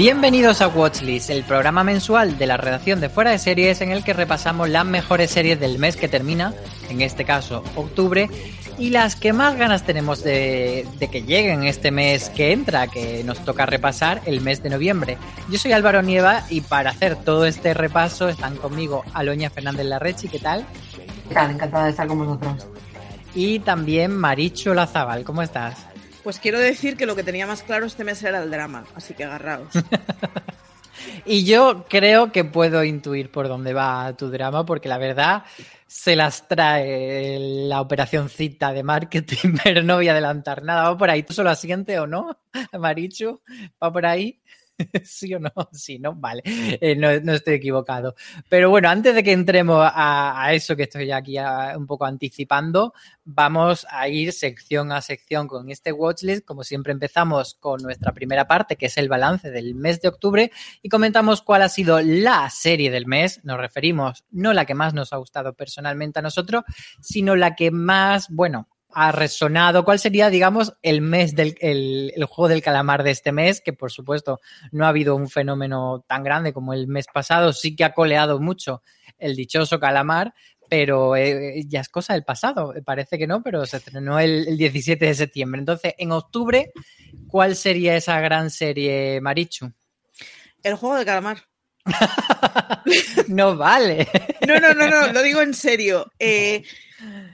[0.00, 4.02] Bienvenidos a Watchlist, el programa mensual de la redacción de Fuera de Series en el
[4.02, 6.54] que repasamos las mejores series del mes que termina,
[6.88, 8.30] en este caso octubre,
[8.78, 13.22] y las que más ganas tenemos de, de, que lleguen este mes que entra, que
[13.24, 15.18] nos toca repasar el mes de noviembre.
[15.50, 20.28] Yo soy Álvaro Nieva y para hacer todo este repaso están conmigo Aloña Fernández Larrechi,
[20.28, 20.64] ¿qué tal?
[21.28, 21.50] ¿Qué tal?
[21.50, 22.66] Encantada de estar con vosotros.
[23.34, 25.89] Y también Maricho Lazabal, ¿cómo estás?
[26.22, 29.14] Pues quiero decir que lo que tenía más claro este mes era el drama, así
[29.14, 29.68] que agarraos.
[31.24, 35.44] y yo creo que puedo intuir por dónde va tu drama, porque la verdad
[35.86, 40.90] se las trae la operacióncita de marketing, pero no voy a adelantar nada.
[40.90, 41.22] ¿Va por ahí?
[41.22, 42.38] ¿Tú solo asiente o no,
[42.78, 43.40] Marichu?
[43.82, 44.40] ¿Va por ahí?
[45.04, 45.50] ¿Sí o no?
[45.72, 46.14] Sí, ¿no?
[46.14, 48.14] Vale, eh, no, no, estoy equivocado.
[48.48, 51.36] Pero bueno, antes de que entremos a, eso que estoy aquí
[51.76, 52.92] un poco anticipando,
[53.24, 56.44] vamos a ir sección a sección con este watchlist.
[56.44, 60.50] Como siempre empezamos con nuestra primera parte, que es el balance del mes de octubre,
[60.82, 63.40] y comentamos cuál ha sido la serie del mes.
[63.44, 66.64] Nos referimos no la que más nos ha gustado personalmente a nosotros,
[67.00, 69.84] sino la que más, bueno, ha resonado?
[69.84, 73.60] ¿Cuál sería, digamos, el mes del el, juego del calamar de este mes?
[73.60, 74.40] Que por supuesto
[74.72, 78.40] no ha habido un fenómeno tan grande como el mes pasado, sí que ha coleado
[78.40, 78.82] mucho
[79.18, 80.34] el dichoso calamar,
[80.68, 82.72] pero eh, ya es cosa del pasado.
[82.84, 85.58] Parece que no, pero se estrenó el, el, 17 de septiembre.
[85.58, 86.72] Entonces, en octubre,
[87.28, 89.72] ¿cuál sería esa gran serie, Marichu?
[90.62, 91.49] El juego del calamar.
[93.28, 94.08] no vale.
[94.46, 96.10] no, no, no, no, lo digo en serio.
[96.18, 96.62] Eh,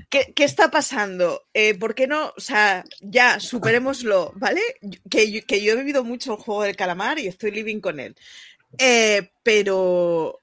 [0.09, 1.47] ¿Qué, ¿Qué, está pasando?
[1.53, 2.33] Eh, ¿Por qué no?
[2.37, 4.61] O sea, ya, superémoslo, ¿vale?
[5.11, 8.15] Que que yo he vivido mucho el juego del calamar y estoy living con él.
[8.79, 10.43] Eh, pero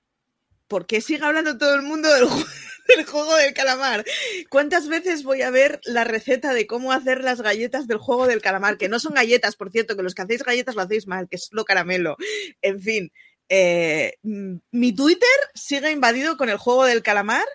[0.68, 2.10] ¿por qué sigue hablando todo el mundo
[2.88, 4.04] del juego del calamar?
[4.50, 8.42] ¿Cuántas veces voy a ver la receta de cómo hacer las galletas del juego del
[8.42, 8.78] calamar?
[8.78, 11.36] Que no son galletas, por cierto, que los que hacéis galletas lo hacéis mal, que
[11.36, 12.18] es lo caramelo.
[12.62, 13.12] En fin,
[13.56, 14.16] eh,
[14.72, 17.46] mi Twitter sigue invadido con el juego del calamar,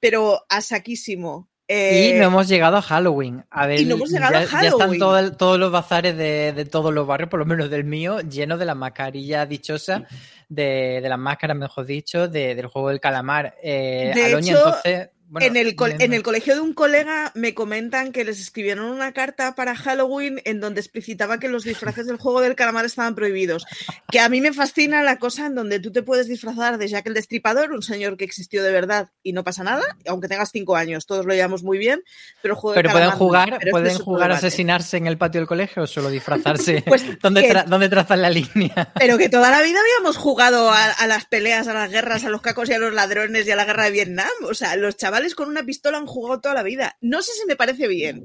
[0.00, 1.48] pero a saquísimo.
[1.66, 3.44] Eh, y no hemos llegado a Halloween.
[3.50, 4.78] A ver, y no hemos llegado ya, a Halloween.
[4.78, 7.84] ya están todo todos los bazares de, de todos los barrios, por lo menos del
[7.84, 10.02] mío, llenos de las mascarillas dichosas,
[10.48, 13.54] de, de las máscaras, mejor dicho, de- del juego del calamar.
[13.62, 15.08] Eh, De Aloña, hecho, entonces.
[15.26, 19.12] Bueno, en, el, en el colegio de un colega me comentan que les escribieron una
[19.12, 23.64] carta para Halloween en donde explicitaba que los disfraces del juego del calamar estaban prohibidos.
[24.10, 27.06] Que a mí me fascina la cosa en donde tú te puedes disfrazar de Jack
[27.06, 30.76] el Destripador, un señor que existió de verdad y no pasa nada, aunque tengas cinco
[30.76, 32.02] años, todos lo llevamos muy bien,
[32.42, 35.18] pero el juego del Pero pueden calamar jugar, Pero pueden jugar a asesinarse en el
[35.18, 36.84] patio del colegio o solo disfrazarse.
[36.94, 38.92] Pues ¿Dónde, que- tra- dónde trazan la línea?
[38.98, 42.28] Pero que toda la vida habíamos jugado a, a las peleas, a las guerras, a
[42.28, 44.28] los cacos y a los ladrones y a la guerra de Vietnam.
[44.48, 46.96] O sea, los chavales con una pistola han jugado toda la vida.
[47.00, 48.24] No sé si me parece bien,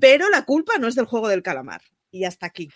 [0.00, 1.82] pero la culpa no es del juego del calamar.
[2.10, 2.70] Y hasta aquí.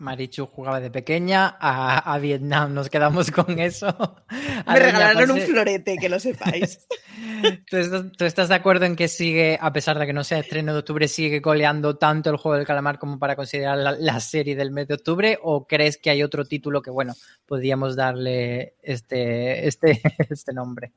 [0.00, 3.86] Marichu jugaba de pequeña a, a Vietnam, nos quedamos con eso.
[4.30, 6.86] Me Aloña, regalaron un florete, que lo sepáis.
[7.70, 10.38] ¿Tú estás, tú estás de acuerdo en que sigue, a pesar de que no sea
[10.38, 14.20] estreno de octubre, sigue coleando tanto el juego del calamar como para considerar la, la
[14.20, 15.38] serie del mes de octubre?
[15.42, 17.14] ¿O crees que hay otro título que, bueno,
[17.44, 20.92] podríamos darle este, este, este nombre?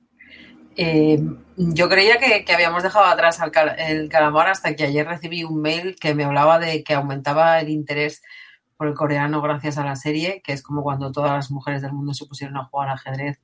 [0.76, 1.20] Eh,
[1.58, 5.96] yo creía que, habíamos dejado atrás al el calamar hasta que ayer recibí un mail
[6.00, 8.22] que me hablaba de que aumentaba el interés
[8.78, 11.94] por el coreano gracias a la serie, que es como cuando todas las mujeres del
[11.94, 13.40] mundo se pusieron a jugar ajedrez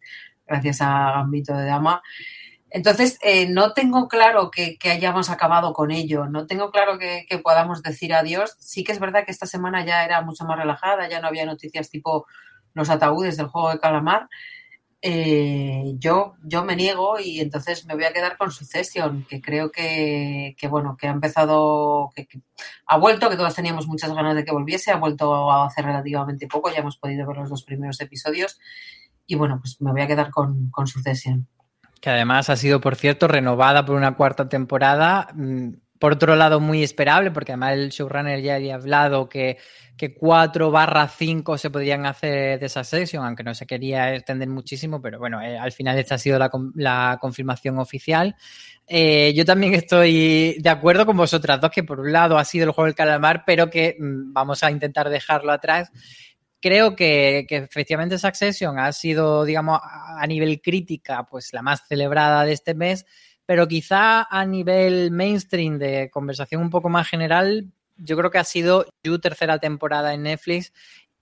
[0.48, 2.02] gracias a Gambito de Dama.
[2.72, 7.82] Entonces, eh, no tengo claro que, hayamos acabado con ello, no tengo claro que podamos
[7.84, 8.56] decir adiós.
[8.60, 11.46] Sí que es verdad que esta semana ya era mucho más relajada, ya no había
[11.46, 12.26] noticias tipo
[12.74, 14.28] los ataúdes del juego de calamar.
[15.02, 19.72] Eh, yo, yo me niego y entonces me voy a quedar con Succession, que creo
[19.72, 22.28] que, que, bueno, que ha empezado, que,
[22.86, 26.48] ha vuelto, que todas teníamos muchas ganas de que volviese, ha vuelto a hacer relativamente
[26.48, 28.60] poco, ya hemos podido ver los dos primeros episodios
[29.26, 31.48] y bueno, pues me voy a quedar con, con Succession.
[32.02, 35.30] Que además ha sido, por cierto, renovada por una cuarta temporada.
[35.34, 35.70] mm,
[36.00, 39.58] Por otro lado, muy esperable, porque además el showrunner ya había hablado que,
[39.98, 44.48] que 4 barra 5 se podían hacer de esa sesión, aunque no se quería extender
[44.48, 48.36] muchísimo, pero bueno, eh, al final esta ha sido la, con- la confirmación oficial.
[48.88, 52.66] Eh, yo también estoy de acuerdo con vosotras dos, que por un lado ha sido
[52.66, 55.92] el juego del calamar, pero que mm, vamos a intentar dejarlo atrás
[56.62, 62.44] creo que, que efectivamente Succession ha sido, digamos, a nivel crítica, pues la más celebrada
[62.44, 63.06] de este mes,
[63.50, 67.66] pero quizá a nivel mainstream de conversación un poco más general,
[67.98, 70.72] yo creo que ha sido You tercera temporada en Netflix,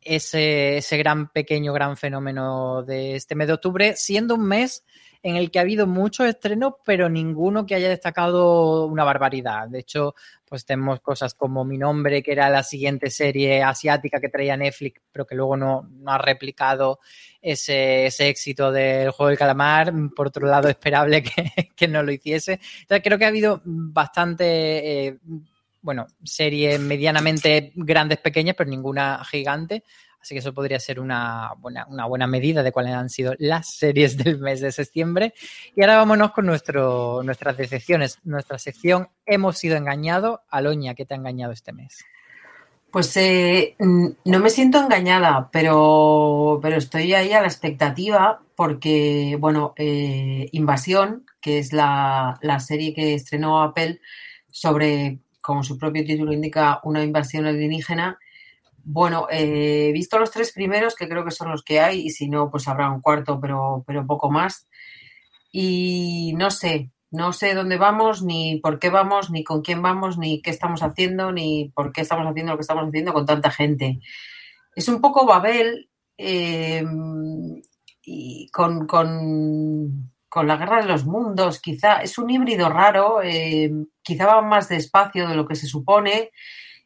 [0.07, 4.83] ese, ese gran pequeño, gran fenómeno de este mes de octubre, siendo un mes
[5.23, 9.67] en el que ha habido muchos estrenos, pero ninguno que haya destacado una barbaridad.
[9.67, 10.15] De hecho,
[10.45, 15.01] pues tenemos cosas como Mi Nombre, que era la siguiente serie asiática que traía Netflix,
[15.11, 16.99] pero que luego no, no ha replicado
[17.41, 19.91] ese, ese éxito del juego del calamar.
[20.15, 22.59] Por otro lado, esperable que, que no lo hiciese.
[22.81, 25.19] Entonces, creo que ha habido bastante, eh,
[25.87, 29.85] bueno, series medianamente grandes, pequeñas, pero ninguna gigante.
[30.21, 33.73] Así que eso podría ser una buena, una buena medida de cuáles han sido las
[33.73, 35.33] series del mes de septiembre.
[35.77, 38.19] Y ahora vámonos con nuestro, nuestras decepciones.
[38.25, 40.41] Nuestra sección Hemos sido engañados.
[40.49, 42.03] Aloña, ¿qué te ha engañado este mes?
[42.91, 49.73] Pues eh, no me siento engañada, pero, pero estoy ahí a la expectativa porque, bueno,
[49.77, 54.01] eh, Invasión, que es la, la serie que estrenó Apple
[54.51, 58.19] sobre, como su propio título indica, una invasión alienígena.
[58.83, 62.09] Bueno, eh, he visto los tres primeros, que creo que son los que hay, y
[62.09, 64.67] si no, pues habrá un cuarto, pero, pero poco más.
[65.49, 70.17] Y no sé, no sé dónde vamos, ni por qué vamos, ni con quién vamos,
[70.17, 73.49] ni qué estamos haciendo, ni por qué estamos haciendo lo que estamos haciendo con tanta
[73.49, 74.01] gente.
[74.75, 76.83] Es un poco Babel eh,
[78.03, 81.97] y con, con, con, la guerra de los mundos, quizá.
[81.97, 86.31] Es un híbrido raro, eh, quizá va más despacio de lo que se supone.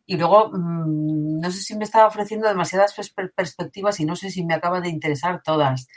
[0.06, 4.30] Y luego, mmm, no sé si me estaba ofreciendo demasiadas pers perspectivas y no sé
[4.30, 5.88] si me acaba de interesar todas.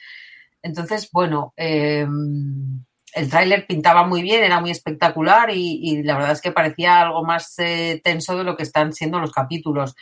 [0.63, 2.07] Entonces, bueno, eh,
[3.15, 7.01] el tráiler pintaba muy bien, era muy espectacular y, y, la verdad es que parecía
[7.01, 9.95] algo más eh, tenso de lo que están siendo los capítulos.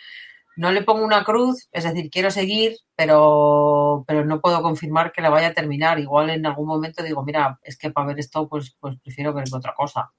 [0.56, 5.22] No le pongo una cruz, es decir, quiero seguir, pero, pero no puedo confirmar que
[5.22, 5.98] la vaya a terminar.
[5.98, 9.44] Igual en algún momento digo, mira, es que para ver esto, pues, pues prefiero ver
[9.52, 10.12] otra cosa.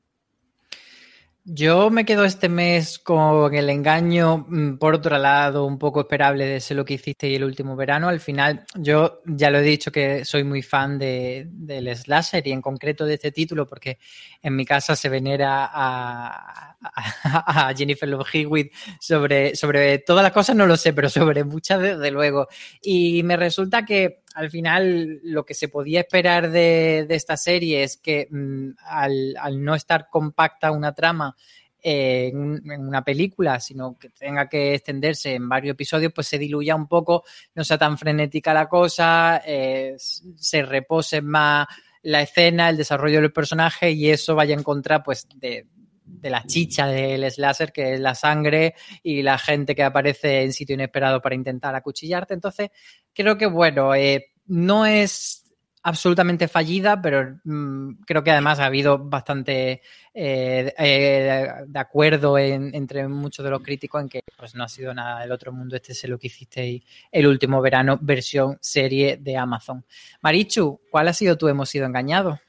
[1.46, 6.46] Yo me quedo este mes con el engaño, mm, por otro lado, un poco esperable
[6.46, 8.08] de ser lo que hiciste y el último verano.
[8.08, 12.54] Al final, yo ya lo he dicho que soy muy fan de, del slasher y
[12.54, 14.00] en concreto de este título, porque
[14.42, 20.56] en mi casa se venera a, a, Jennifer Love Hewitt sobre, sobre todas las cosas,
[20.56, 22.48] no lo sé, pero sobre muchas desde luego.
[22.82, 27.98] Y me resulta que al final lo que se podía esperar de, esta serie es
[27.98, 31.36] que mm, al, no estar compacta una trama
[31.82, 36.76] eh, en, una película, sino que tenga que extenderse en varios episodios, pues se diluya
[36.76, 37.24] un poco,
[37.56, 41.68] no sea tan frenética la cosa, eh, se repose más
[42.02, 45.68] la escena, el desarrollo del personaje y eso vaya en contra pues de,
[46.06, 50.54] de la chicha del slasher, que es la sangre y la gente que aparece en
[50.54, 52.34] sitio inesperado para intentar acuchillarte.
[52.34, 52.70] Entonces,
[53.14, 55.44] creo que, bueno, eh, no es
[55.84, 59.82] absolutamente fallida, pero mm, creo que además ha habido bastante
[60.14, 64.94] eh, eh, de acuerdo entre muchos de los críticos en que pues, no ha sido
[64.94, 65.76] nada del otro mundo.
[65.76, 69.86] Este es lo que hicisteis el último verano, versión serie de Amazon.
[70.22, 72.40] Marichu, ¿cuál ha sido tu hemos sido engañado?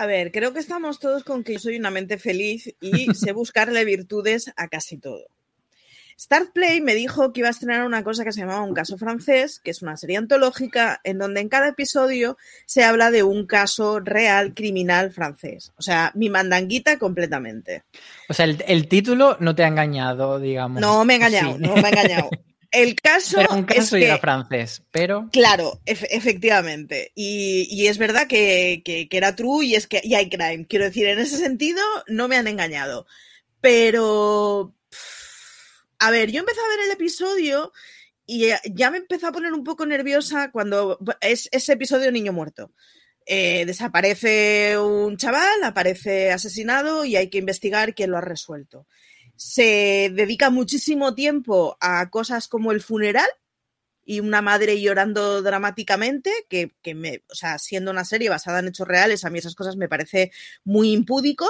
[0.00, 3.32] A ver, creo que estamos todos con que yo soy una mente feliz y sé
[3.32, 5.26] buscarle virtudes a casi todo.
[6.18, 9.60] Startplay me dijo que iba a estrenar una cosa que se llamaba Un caso francés,
[9.62, 14.00] que es una serie antológica en donde en cada episodio se habla de un caso
[14.00, 15.70] real criminal francés.
[15.76, 17.82] O sea, mi mandanguita completamente.
[18.30, 20.80] O sea, el, título no te ha engañado, digamos.
[20.80, 22.30] No me ha engañado, no me ha engañado.
[22.70, 23.38] El caso.
[23.38, 25.28] Pero un caso es era francés, pero.
[25.32, 27.12] Claro, efectivamente.
[27.14, 30.66] Y, es verdad que, era true y es que y hay crime.
[30.68, 33.06] Quiero decir, en ese sentido, no me han engañado.
[33.60, 34.74] Pero.
[35.98, 37.72] A ver, yo empecé a ver el episodio
[38.24, 42.72] y ya me empezó a poner un poco nerviosa cuando es ese episodio Niño Muerto.
[43.26, 48.86] Eh, desaparece un chaval, aparece asesinado y hay que investigar quién lo ha resuelto
[49.40, 53.28] se dedica muchísimo tiempo a cosas como el funeral
[54.04, 58.86] y una madre llorando dramáticamente, que, me, o sea, siendo una serie basada en hechos
[58.86, 60.30] reales, a mí esas cosas me parece
[60.62, 61.48] muy impúdico.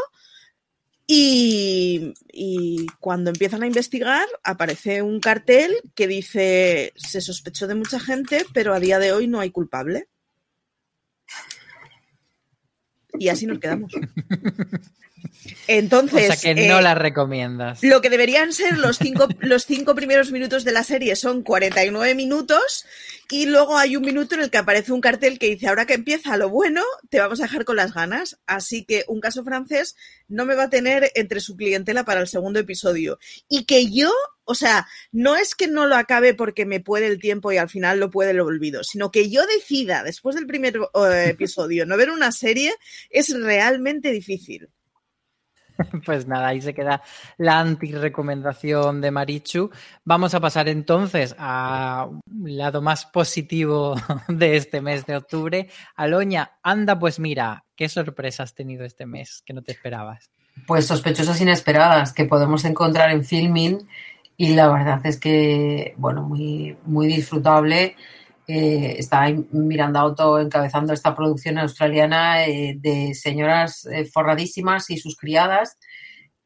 [1.05, 7.99] Y, y, cuando empiezan a investigar, aparece un cartel que dice, se sospechó de mucha
[7.99, 10.07] gente, pero a día de hoy no hay culpable.
[13.19, 13.93] Y así nos quedamos.
[15.67, 16.31] Entonces.
[16.31, 17.83] O sea que no eh, la recomiendas.
[17.83, 22.15] Lo que deberían ser los cinco, los cinco primeros minutos de la serie son 49
[22.15, 22.85] minutos
[23.31, 25.95] y luego hay un minuto en el que aparece un cartel que dice: Ahora que
[25.95, 28.39] empieza lo bueno, te vamos a dejar con las ganas.
[28.47, 29.97] Así que un caso francés
[30.29, 33.19] no me va a tener entre su clientela para el segundo episodio.
[33.49, 34.13] Y que yo
[34.51, 37.69] o sea, no es que no lo acabe porque me puede el tiempo y al
[37.69, 41.97] final lo puede el olvido, sino que yo decida después del primer eh, episodio no
[41.97, 42.75] ver una serie
[43.11, 44.69] es realmente difícil.
[46.05, 47.03] Pues nada, ahí se queda
[47.39, 49.71] la anti-recomendación de Marichu.
[50.05, 52.09] Vamos a pasar entonces a
[52.43, 53.95] lado más positivo
[54.29, 55.69] de este mes de octubre.
[55.97, 60.31] Aloña, anda, pues mira, ¿qué sorpresas has tenido este mes que no te esperabas?
[60.67, 63.87] Pues sospechosas inesperadas que podemos encontrar en Filming
[64.37, 67.97] y la verdad es que, bueno, muy, muy disfrutable.
[68.53, 75.17] Eh, está Miranda Otto encabezando esta producción australiana eh, de señoras eh, forradísimas y sus
[75.17, 75.79] criadas.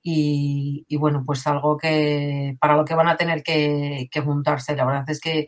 [0.02, 4.76] Y, bueno, pues algo que para lo que van a tener que, juntarse.
[4.76, 5.46] La verdad es que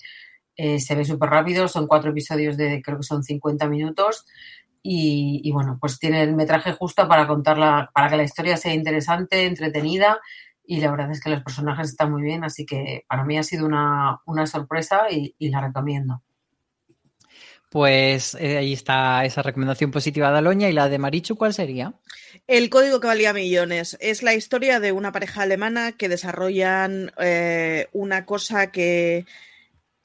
[0.78, 4.25] se ve súper rápido, son cuatro episodios de creo que son 50 minutos.
[4.82, 9.44] Y, bueno, pues tiene el metraje justo para contarla, para que la historia sea interesante,
[9.44, 10.20] entretenida
[10.64, 13.42] y la verdad es que los personajes están muy bien, así que para mí ha
[13.42, 16.22] sido una, sorpresa y, la recomiendo.
[17.76, 20.71] Pues eh, ahí está esa recomendación positiva de Aloña.
[20.71, 21.92] ¿Y la de Marichu cuál sería?
[22.47, 23.99] El código que valía millones.
[24.00, 29.26] Es la historia de una pareja alemana que desarrollan eh, una cosa que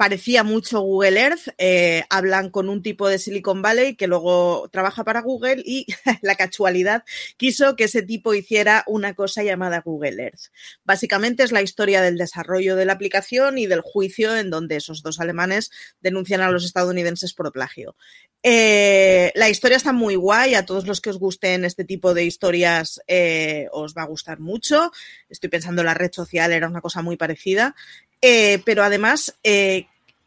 [0.01, 1.49] parecía mucho Google Earth.
[1.59, 5.85] Eh, hablan con un tipo de Silicon Valley que luego trabaja para Google y
[6.23, 7.03] la casualidad
[7.37, 10.49] quiso que ese tipo hiciera una cosa llamada Google Earth.
[10.83, 15.03] Básicamente es la historia del desarrollo de la aplicación y del juicio en donde esos
[15.03, 17.95] dos alemanes denuncian a los estadounidenses por plagio.
[18.41, 22.25] Eh, la historia está muy guay, a todos los que os gusten este tipo de
[22.25, 24.91] historias eh, os va a gustar mucho.
[25.29, 27.75] Estoy pensando la red social era una cosa muy parecida.
[28.21, 29.35] Pero además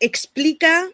[0.01, 0.89] explica.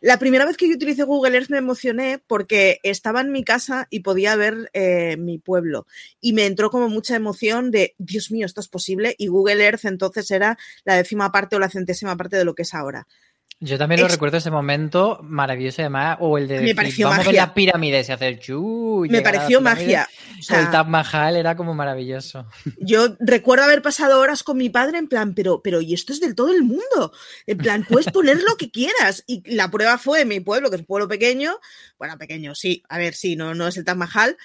[0.00, 3.88] La primera vez que yo utilicé Google Earth me emocioné porque estaba en mi casa
[3.90, 5.88] y podía ver eh, mi pueblo.
[6.20, 9.16] Y me entró como mucha emoción de, Dios mío, esto es posible.
[9.18, 12.62] Y Google Earth entonces era la décima parte o la centésima parte de lo que
[12.62, 13.08] es ahora.
[13.60, 17.18] Yo también lo recuerdo ese momento maravilloso, además, o el de Me pareció vamos a
[17.22, 17.42] ver magia.
[17.46, 19.04] las pirámides y hacer chu.
[19.10, 20.08] Me a pareció magia.
[20.48, 22.46] O el Taj Mahal era como maravilloso.
[22.80, 26.20] Yo recuerdo haber pasado horas con mi padre en plan, pero, pero, y esto es
[26.20, 27.12] del todo el mundo.
[27.46, 29.24] En plan, puedes poner lo que quieras.
[29.26, 31.58] Y la prueba fue en mi pueblo, que es un pueblo pequeño.
[31.98, 32.84] Bueno, pequeño, sí.
[32.88, 34.36] A ver, sí, no, no es el Taj Mahal.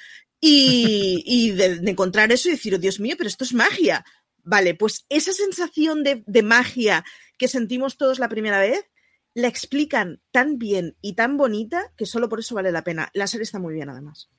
[0.41, 4.03] Y, y de, de encontrar eso y decir, oh, Dios mío, pero esto es magia.
[4.43, 7.05] Vale, pues esa sensación de, de magia
[7.37, 8.83] que sentimos todos la primera vez,
[9.33, 13.09] la explican tan bien y tan bonita que solo por eso vale la pena.
[13.13, 14.29] La serie está muy bien, además.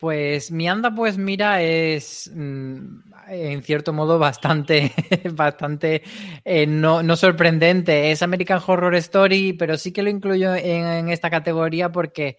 [0.00, 4.92] Pues mi anda, pues mira, es mm, en cierto modo bastante,
[5.32, 6.02] bastante
[6.42, 8.10] eh, no, no sorprendente.
[8.10, 12.38] Es American Horror Story, pero sí que lo incluyo en, en esta categoría porque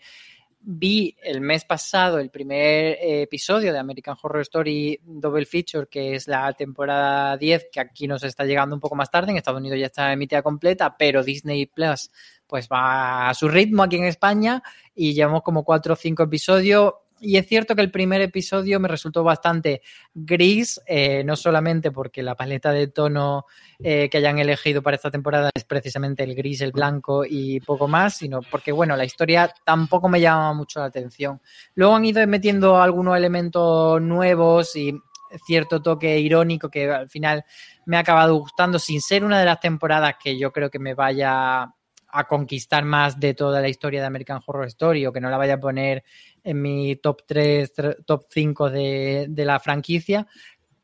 [0.64, 6.16] vi el mes pasado el primer eh, episodio de American Horror Story Double Feature, que
[6.16, 9.32] es la temporada 10, que aquí nos está llegando un poco más tarde.
[9.32, 12.12] En Estados Unidos ya está emitida completa, pero Disney Plus
[12.46, 14.62] pues va a su ritmo aquí en España
[14.94, 16.94] y llevamos como cuatro o cinco episodios.
[17.24, 22.24] Y es cierto que el primer episodio me resultó bastante gris, eh, no solamente porque
[22.24, 23.46] la paleta de tono
[23.78, 27.88] eh, que hayan elegido para esta temporada es precisamente el gris, el blanco y poco
[27.88, 31.40] más, sino porque, bueno, la historia tampoco me llama mucho la atención.
[31.76, 35.00] Luego han ido metiendo algunos elementos nuevos y
[35.46, 37.46] cierto toque irónico que al final
[37.86, 40.96] me ha acabado gustando, sin ser una de las temporadas que yo creo que me
[40.96, 41.72] vaya
[42.12, 45.38] a conquistar más de toda la historia de American Horror Story o que no la
[45.38, 46.04] vaya a poner
[46.44, 47.74] en mi top 3,
[48.06, 50.28] top 5 de, de la franquicia,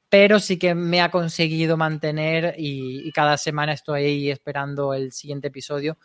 [0.10, 5.12] pero sí que me ha conseguido mantener y, y cada semana estoy ahí esperando el
[5.12, 5.98] siguiente episodio.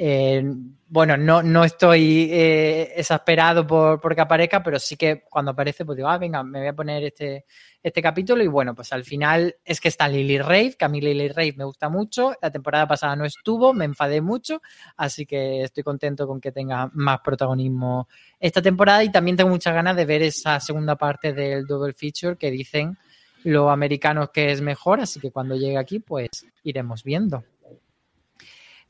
[0.00, 0.44] Eh,
[0.90, 5.84] bueno, no, no estoy eh, exasperado por, por que aparezca, pero sí que cuando aparece,
[5.84, 7.44] pues digo, ah, venga, me voy a poner este,
[7.82, 8.44] este capítulo.
[8.44, 11.54] Y bueno, pues al final es que está Lily Rave, que a mí Lily Rave
[11.56, 12.32] me gusta mucho.
[12.40, 14.62] La temporada pasada no estuvo, me enfadé mucho,
[14.96, 19.02] así que estoy contento con que tenga más protagonismo esta temporada.
[19.02, 22.96] Y también tengo muchas ganas de ver esa segunda parte del Double Feature que dicen
[23.42, 27.42] los americanos que es mejor, así que cuando llegue aquí, pues iremos viendo.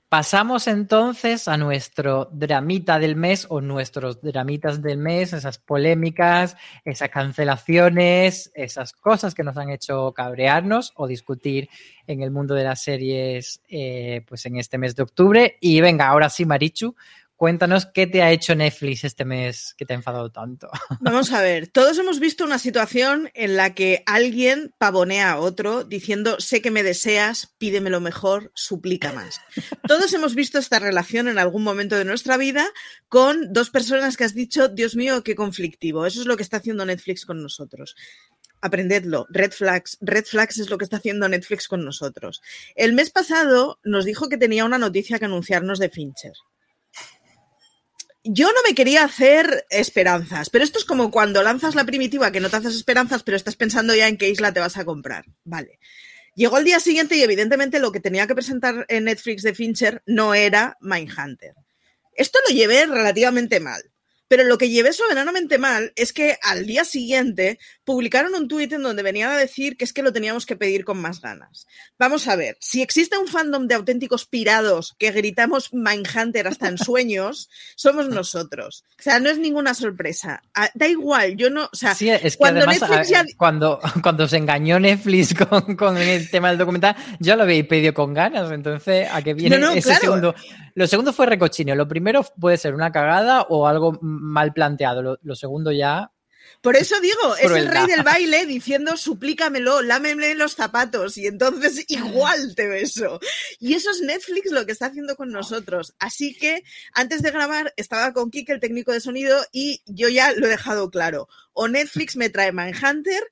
[0.08, 7.10] Pasamos entonces a nuestro dramita del mes o nuestros dramitas del mes, esas polémicas, esas
[7.10, 11.68] cancelaciones, esas cosas que nos han hecho cabrearnos o discutir
[12.06, 15.58] en el mundo de las series eh, pues en este mes de octubre.
[15.60, 16.96] Y venga, ahora sí, Marichu,
[17.38, 20.68] cuéntanos qué te ha hecho Netflix este mes que te ha enfadado tanto.
[21.00, 25.84] Vamos a ver, todos hemos visto una situación en la que alguien pavonea a otro
[25.84, 29.40] diciendo, sé que me deseas, pídeme lo mejor, suplica más.
[29.86, 32.66] Todos hemos visto esta relación en algún momento de nuestra vida
[33.08, 36.06] con dos personas que has dicho, Dios mío, qué conflictivo.
[36.06, 37.94] Eso es lo que está haciendo Netflix con nosotros.
[38.60, 39.96] Aprendedlo, Red Flags.
[40.00, 42.42] Red Flags es lo que está haciendo Netflix con nosotros.
[42.74, 46.32] El mes pasado nos dijo que tenía una noticia que anunciarnos de Fincher
[48.24, 52.40] yo no me quería hacer esperanzas, pero esto es como cuando lanzas la primitiva que
[52.40, 55.24] no te haces esperanzas, pero estás pensando ya en qué isla te vas a comprar.
[55.44, 55.78] Vale.
[56.34, 60.02] Llegó el día siguiente y evidentemente lo que tenía que presentar en Netflix de Fincher
[60.06, 61.54] no era Mindhunter.
[62.14, 63.82] Esto lo llevé relativamente mal.
[64.28, 68.82] Pero lo que llevé soberanamente mal es que al día siguiente publicaron un tuit en
[68.82, 71.66] donde venían a decir que es que lo teníamos que pedir con más ganas.
[71.98, 76.76] Vamos a ver, si existe un fandom de auténticos pirados que gritamos Mindhunter hasta en
[76.78, 78.84] sueños, somos nosotros.
[78.98, 80.42] O sea, no es ninguna sorpresa.
[80.54, 81.64] Ah, Da igual, yo no.
[81.72, 85.74] O sea, Sí, es que cuando además, Netflix ya- cuando, cuando se engañó Netflix con,
[85.76, 88.50] con el tema del documental, yo lo había pedido con ganas.
[88.52, 90.00] Entonces, ¿a qué viene No, no, ese claro.
[90.02, 90.34] segundo?
[90.78, 91.74] Lo segundo fue recochineo.
[91.74, 95.02] Lo primero puede ser una cagada o algo mal planteado.
[95.02, 96.12] Lo, lo segundo ya.
[96.60, 101.84] Por eso digo, es el rey del baile diciendo suplícamelo, lámeme los zapatos y entonces
[101.88, 103.18] igual te beso.
[103.58, 105.96] Y eso es Netflix lo que está haciendo con nosotros.
[105.98, 106.62] Así que
[106.94, 110.50] antes de grabar estaba con Kike, el técnico de sonido, y yo ya lo he
[110.50, 111.28] dejado claro.
[111.54, 113.24] O Netflix me trae Mindhunter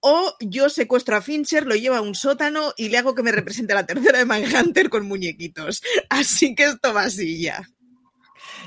[0.00, 3.32] o yo secuestro a Fincher, lo llevo a un sótano y le hago que me
[3.32, 5.82] represente la tercera de Mindhunter con muñequitos.
[6.08, 7.66] Así que esto va así ya.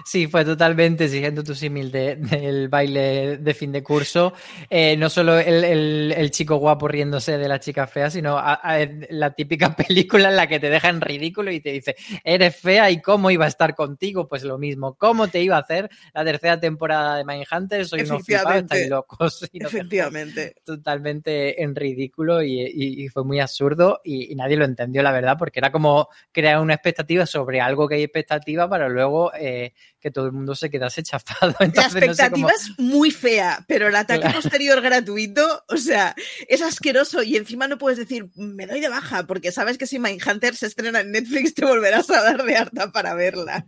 [0.06, 4.34] Sí, fue totalmente siguiendo tu símil de- del baile de fin de curso.
[4.70, 8.54] Eh, no solo el, el- el chico guapo riéndose de la chica fea, sino a-
[8.56, 12.56] a- la típica película en la que te deja en ridículo y te dice, eres
[12.56, 14.28] fea y cómo iba a estar contigo.
[14.28, 17.86] Pues lo mismo, ¿cómo te iba a hacer la tercera temporada de Mindhunter?
[17.88, 19.50] Soy unos flipados, estáis locos.
[19.54, 20.56] Y dejáis Efectivamente.
[20.66, 25.12] totalmente en ridículo y, y- y fue muy absurdo y, y nadie lo entendió, la
[25.12, 29.74] verdad, porque era como crear una expectativa sobre algo que hay expectativa para luego eh,
[30.04, 31.56] que, todo el mundo se quedase chafado.
[31.60, 34.42] La Entonces, no sé expectativa cómo- es muy fea, pero el ataque Claro.
[34.42, 36.14] posterior gratuito, o sea,
[36.48, 39.98] es asqueroso y encima no puedes decir, me doy de baja, porque sabes que si
[40.00, 43.66] Mindhunter se estrena en Netflix te volverás a dar de harta para verla.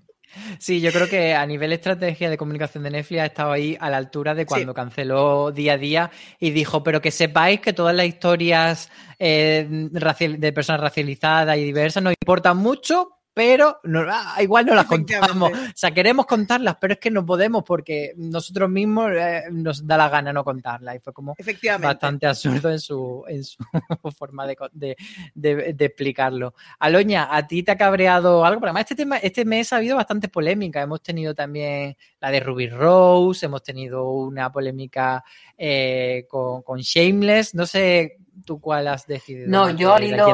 [0.60, 3.90] Sí, yo creo que a nivel estrategia de comunicación de Netflix ha estado ahí a
[3.90, 7.96] la altura de cuando canceló día a día y dijo, pero que sepáis que todas
[7.96, 14.66] las historias eh, de personas racializadas y diversas nos importan mucho, pero no- ah, igual
[14.66, 15.52] no las contamos.
[15.52, 19.98] O sea, queremos contarlas, pero es que no podemos porque nosotros mismos eh, nos da
[19.98, 20.96] la gana no contarlas.
[20.96, 21.86] Y fue como Efectivamente.
[21.88, 23.58] bastante absurdo en su, en su
[24.18, 24.96] forma de, de-
[25.34, 26.54] de- de explicarlo.
[26.80, 28.62] Aloña, ¿a ti te ha cabreado algo?
[28.62, 30.82] Porque además este, tema, este mes ha habido bastante polémica.
[30.82, 35.24] Hemos tenido también la de Ruby Rose, hemos tenido una polémica
[35.58, 37.56] eh, con, con Shameless.
[37.56, 39.50] No sé tú cuál has decidido.
[39.50, 40.26] No, yo al hilo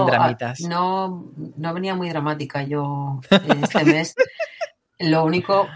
[0.67, 4.15] no, no venía muy dramática yo este mes.
[4.99, 5.67] Lo único,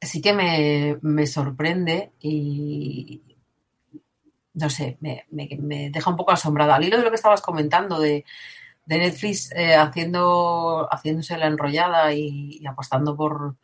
[0.00, 3.22] sí que me, me sorprende y
[4.54, 6.76] no sé, me, me- me deja un poco asombrada.
[6.76, 8.24] Al hilo de lo que estabas comentando de,
[8.86, 13.56] de Netflix eh, haciendo, haciéndose la enrollada y, y apostando por,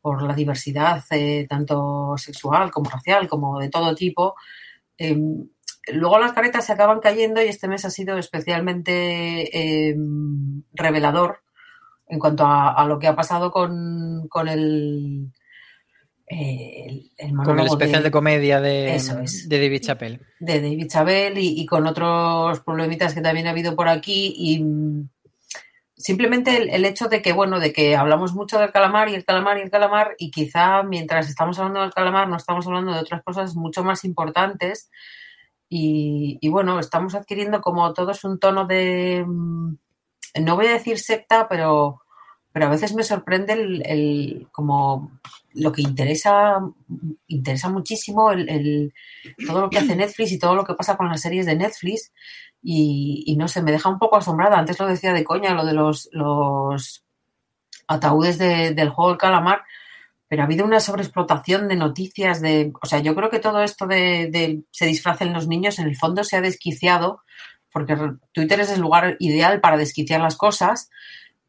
[0.00, 4.34] por la diversidad, eh, tanto sexual como racial, como de todo tipo.
[4.98, 5.16] eh,
[5.92, 9.96] luego las caretas se acaban cayendo y este mes ha sido especialmente eh,
[10.74, 11.40] revelador
[12.08, 15.32] en cuanto a, a lo que ha pasado con, con el,
[16.26, 19.48] el, el Con el especial de, comedia de, es.
[19.48, 20.20] de David Chappelle.
[20.40, 24.62] de David Chabel y, y con otros problemitas que también ha habido por aquí y
[25.98, 29.58] simplemente el, hecho de que bueno de que hablamos mucho del calamar y el calamar
[29.58, 33.22] y el calamar y quizá mientras estamos hablando del calamar no estamos hablando de otras
[33.24, 34.90] cosas mucho más importantes.
[35.70, 39.74] Y, y bueno estamos adquiriendo como todos un tono de mm,
[40.42, 42.00] no voy a decir secta pero
[42.52, 45.10] pero a veces me sorprende el, el- como
[45.52, 46.60] lo que interesa
[47.26, 48.94] interesa muchísimo el-
[49.46, 52.12] todo lo que hace Netflix y todo lo que pasa con las series de Netflix
[52.62, 54.58] y, y no sé, me deja un poco asombrada.
[54.58, 56.08] Antes lo decía de coña, lo de los,
[57.86, 59.62] ataúdes de- del juego del calamar,
[60.28, 63.86] pero ha habido una sobreexplotación de noticias, de, o sea, yo creo que todo esto
[63.86, 67.22] de, de se disfracen los niños en el fondo se ha desquiciado,
[67.72, 67.96] porque
[68.32, 70.90] Twitter es el lugar ideal para desquiciar las cosas.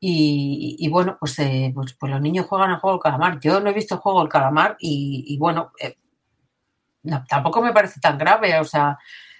[0.02, 3.38] Y, bueno, pues, eh, pues, pues los niños juegan al juego del calamar.
[3.42, 5.98] Yo no he visto el juego del calamar y, bueno, eh,
[7.28, 8.58] tampoco me parece tan grave.
[8.60, 8.98] O sea,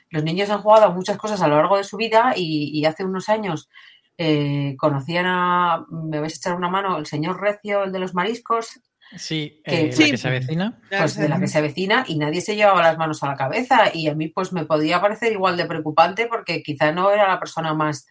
[0.10, 2.86] los niños han jugado a muchas cosas a lo largo de su vida y, y
[2.86, 3.70] hace unos años
[4.18, 8.14] eh, conocían a, me vais a echar una mano, el señor Recio, el de los
[8.14, 8.80] mariscos,
[9.18, 10.04] Sí, Que- eh, Sí.
[10.04, 10.80] la que se avecina.
[10.88, 13.90] pues de la que se avecina y nadie se llevaba las manos a la cabeza
[13.92, 17.40] y a mí pues me podía parecer igual de preocupante porque quizá no era la
[17.40, 18.06] persona más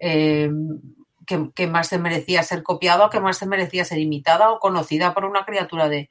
[0.00, 0.50] eh,
[1.26, 4.58] que, que más se merecía ser copiada o que más se merecía ser imitada o
[4.60, 6.08] conocida por una criatura de,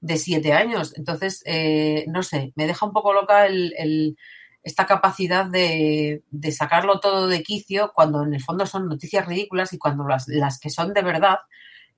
[0.00, 0.94] de siete años.
[0.96, 4.16] Entonces, eh, no sé, me deja un poco loca el, el-
[4.62, 9.72] esta capacidad de, de sacarlo todo de quicio cuando en el fondo son noticias ridículas
[9.72, 11.38] y cuando las, las que son de verdad,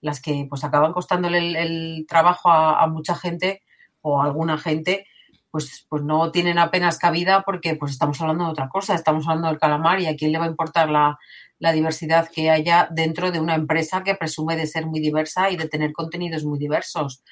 [0.01, 3.63] las que pues acaban costándole el, trabajo a, a mucha gente
[4.01, 5.07] o a alguna gente,
[5.51, 9.49] pues, pues no tienen apenas cabida porque pues estamos hablando de otra cosa, estamos hablando
[9.49, 11.19] del calamar y a quién le va a importar la,
[11.59, 15.57] la diversidad que haya dentro de una empresa que presume de ser muy diversa y
[15.57, 17.23] de tener contenidos muy diversos.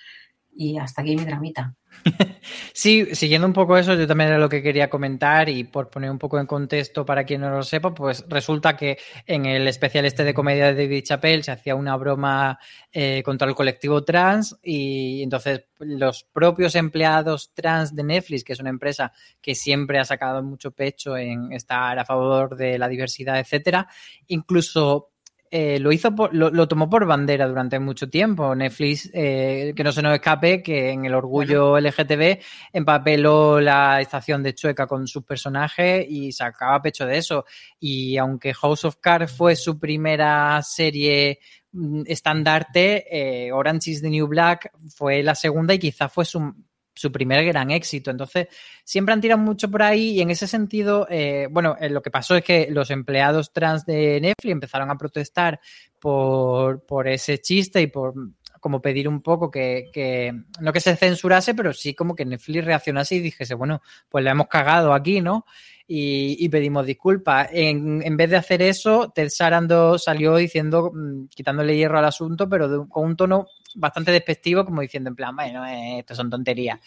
[0.54, 1.74] Y hasta aquí mi dramita.
[2.74, 6.10] Sí, siguiendo un poco eso, yo también era lo que quería comentar y por poner
[6.10, 10.06] un poco en contexto para quien no lo sepa, pues resulta que en el especial
[10.06, 12.58] este de comedia de David Chappelle se hacía una broma
[12.90, 18.60] eh, contra el colectivo trans y entonces los propios empleados trans de Netflix, que es
[18.60, 23.38] una empresa que siempre ha sacado mucho pecho en estar a favor de la diversidad,
[23.38, 23.86] etcétera,
[24.28, 25.11] incluso
[25.54, 28.54] eh, lo hizo por- lo, lo tomó por bandera durante mucho tiempo.
[28.54, 32.40] Netflix, eh, que no se nos escape, que en el orgullo LGTB
[32.72, 37.44] empapeló la estación de Chueca con sus personajes y sacaba pecho de eso.
[37.78, 41.38] Y aunque House of Cards fue su primera serie
[41.72, 46.54] mm, estandarte, eh, Orange is the New Black fue la segunda y quizás fue su,
[46.94, 48.10] su primer gran éxito.
[48.10, 48.48] Entonces,
[48.84, 52.10] siempre han tirado mucho por ahí y en ese sentido, eh, bueno, eh, lo que
[52.10, 55.60] pasó es que los empleados trans de Netflix empezaron a protestar
[55.98, 58.14] por, por ese chiste y por
[58.60, 62.64] como pedir un poco que, que, no que se censurase, pero sí como que Netflix
[62.64, 65.46] reaccionase y dijese, bueno, pues la hemos cagado aquí, ¿no?
[65.94, 67.48] Y, pedimos disculpas.
[67.52, 72.48] En, en, vez de hacer eso, Ted Sarando salió diciendo, mm, quitándole hierro al asunto,
[72.48, 76.80] pero con un tono bastante despectivo, como diciendo en plan, bueno, eh, esto son tonterías.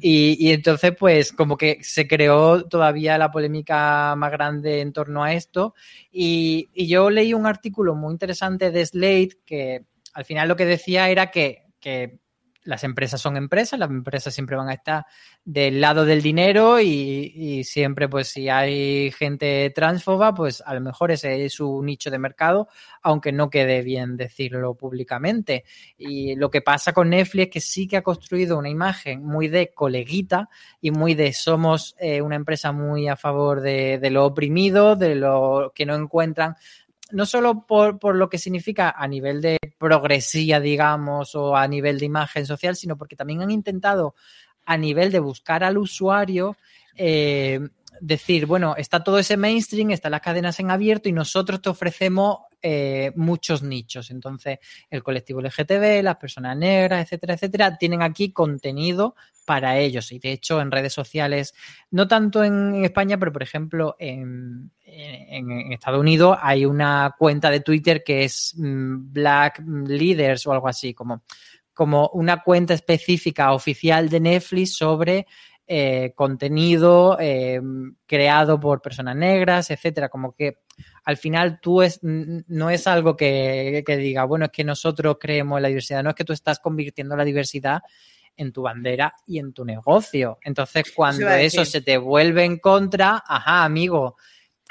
[0.00, 5.22] Y, y, entonces, pues, como que se creó todavía la polémica más grande en torno
[5.22, 5.74] a esto.
[6.10, 10.66] Y, y yo leí un artículo muy interesante de Slate que al final lo que
[10.66, 12.18] decía era que que
[12.64, 15.06] las empresas son empresas, las empresas siempre van a estar
[15.44, 20.80] del lado del dinero y, y, siempre, pues si hay gente transfoba, pues a lo
[20.80, 22.68] mejor ese es su nicho de mercado,
[23.02, 25.64] aunque no quede bien decirlo públicamente.
[25.96, 29.48] Y lo que pasa con Netflix es que sí que ha construido una imagen muy
[29.48, 30.48] de coleguita
[30.80, 35.14] y muy de somos eh, una empresa muy a favor de, de lo oprimido, de
[35.14, 36.56] lo que no encuentran
[37.10, 41.98] no solo por, por, lo que significa a nivel de progresía, digamos, o a nivel
[41.98, 44.14] de imagen social, sino porque también han intentado
[44.64, 46.56] a nivel de buscar al usuario
[46.94, 47.60] eh,
[48.00, 52.38] decir, bueno, está todo ese mainstream, están las cadenas en abierto y nosotros te ofrecemos
[52.60, 54.10] eh, muchos nichos.
[54.10, 54.58] Entonces,
[54.90, 60.10] el colectivo LGTB, las personas negras, etcétera, etcétera, tienen aquí contenido para ellos.
[60.12, 61.54] Y de hecho, en redes sociales,
[61.90, 67.50] no tanto en España, pero por ejemplo, en, en, en Estados Unidos hay una cuenta
[67.50, 71.22] de Twitter que es mm, Black Leaders o algo así, como,
[71.72, 75.26] como una cuenta específica oficial de Netflix sobre
[75.70, 77.60] eh, contenido eh,
[78.06, 80.08] creado por personas negras, etcétera.
[80.08, 80.60] Como que
[81.04, 85.58] al final tú es, no es algo que, que, diga, bueno, es que nosotros creemos
[85.58, 87.82] en la diversidad, no es que tú estás convirtiendo la diversidad
[88.34, 90.38] en tu bandera y en tu negocio.
[90.42, 94.16] Entonces, cuando eso se te vuelve en contra, ajá, amigo.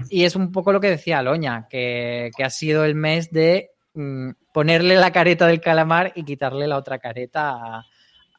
[0.09, 3.69] Y es un poco lo que decía Loña, que, que ha sido el mes de
[3.93, 7.85] mm, ponerle la careta del calamar y quitarle la otra careta a,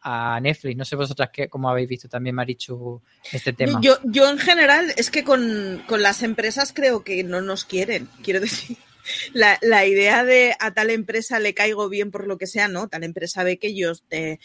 [0.02, 0.76] a Netflix.
[0.76, 3.80] No sé vosotras qué, cómo habéis visto también, Marichu, este tema.
[3.82, 8.08] Yo, yo en general es que con, con, las empresas creo que no nos quieren,
[8.22, 8.76] quiero decir.
[9.32, 12.88] La, la, idea de a tal empresa le caigo bien por lo que sea, no,
[12.88, 14.38] tal empresa ve que yo te,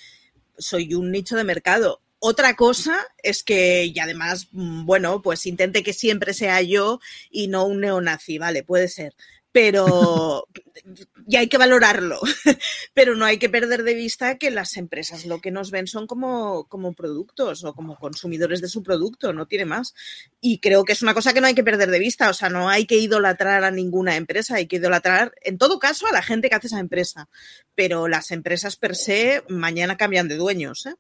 [0.58, 2.02] soy un nicho de mercado.
[2.20, 7.66] Otra cosa es que, y además, bueno, pues intente que siempre sea yo y no
[7.66, 9.16] un neonazi, vale, puede ser
[9.54, 10.48] pero
[11.28, 12.20] y hay que valorarlo,
[12.94, 16.08] pero no hay que perder de vista que las empresas lo que nos ven son
[16.08, 19.94] como, como productos o como consumidores de su producto, no tiene más.
[20.42, 22.50] Y creo que es una cosa que no hay que perder de vista, o sea,
[22.50, 26.22] no hay que idolatrar a ninguna empresa, hay que idolatrar, en todo caso, a la
[26.22, 27.30] gente que hace esa empresa,
[27.76, 30.86] pero las empresas per se mañana cambian de dueños.
[30.86, 30.96] ¿eh?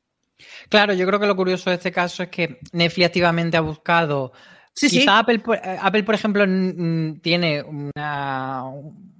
[0.69, 4.31] Claro, yo creo que lo curioso de este caso es que Netflix activamente ha buscado
[4.75, 5.07] Sí, Quizá sí.
[5.07, 6.43] Apple, eh, Apple, por ejemplo,
[7.21, 8.63] tiene una,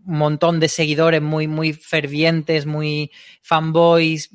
[0.06, 3.12] un montón de seguidores muy, muy fervientes, muy
[3.42, 4.30] fanboys,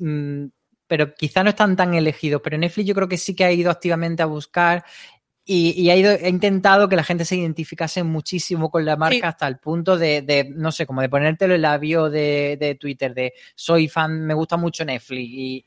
[0.87, 2.41] pero quizá no están tan elegidos.
[2.43, 4.83] Pero Netflix yo creo que sí que ha ido activamente a buscar
[5.51, 9.15] y, y ha, ido, ha, intentado que la gente se identificase muchísimo con la marca
[9.15, 9.21] sí.
[9.23, 12.75] hasta el punto de, de, no sé, como de ponértelo en la bio de, de,
[12.75, 15.27] Twitter, de soy fan, me gusta mucho Netflix.
[15.27, 15.65] Y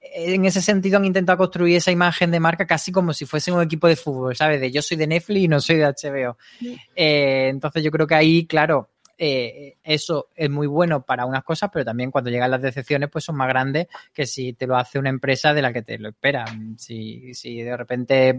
[0.00, 3.60] en ese sentido han intentado construir esa imagen de marca casi como si fuese un
[3.60, 4.60] equipo de fútbol, ¿sabes?
[4.60, 6.38] De yo soy de Netflix y no soy de HBO.
[6.60, 6.78] Sí.
[6.94, 11.70] Eh, entonces yo creo que ahí, claro, eh, eso es muy bueno para unas cosas,
[11.72, 14.98] pero también cuando llegan las decepciones, pues son más grandes que si te lo hace
[14.98, 16.44] una empresa de la que te lo espera.
[16.76, 18.38] Si, si de repente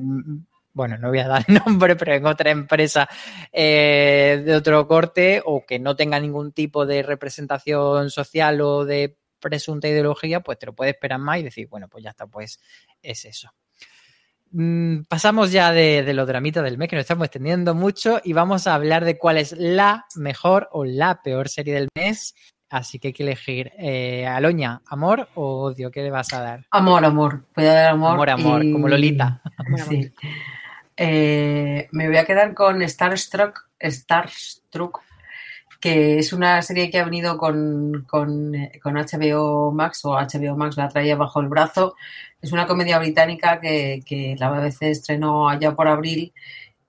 [0.71, 3.09] bueno, no voy a dar nombre, pero en otra empresa
[3.51, 9.17] eh, de otro corte o que no tenga ningún tipo de representación social o de
[9.39, 12.59] presunta ideología, pues te lo puedes esperar más y decir, bueno, pues ya está, pues
[13.01, 13.51] es eso.
[14.51, 18.33] Mm, pasamos ya de, de los dramitas del mes, que nos estamos extendiendo mucho, y
[18.33, 22.35] vamos a hablar de cuál es la mejor o la peor serie del mes.
[22.69, 23.71] Así que hay que elegir.
[23.77, 25.89] Eh, Aloña, ¿amor o odio?
[25.89, 26.65] ¿Qué le vas a dar?
[26.69, 27.45] Amor, amor.
[27.55, 28.11] Voy a dar amor.
[28.11, 28.71] Amor, amor, y...
[28.71, 29.41] como Lolita.
[29.87, 30.11] Sí.
[31.01, 35.01] Eh, me voy a quedar con Starstruck, Starstruck
[35.79, 40.89] que es una serie que ha venido con, con, HBO Max o HBO Max la
[40.89, 41.95] traía bajo el brazo.
[42.41, 46.33] Es una comedia británica que, que la BBC estrenó allá por abril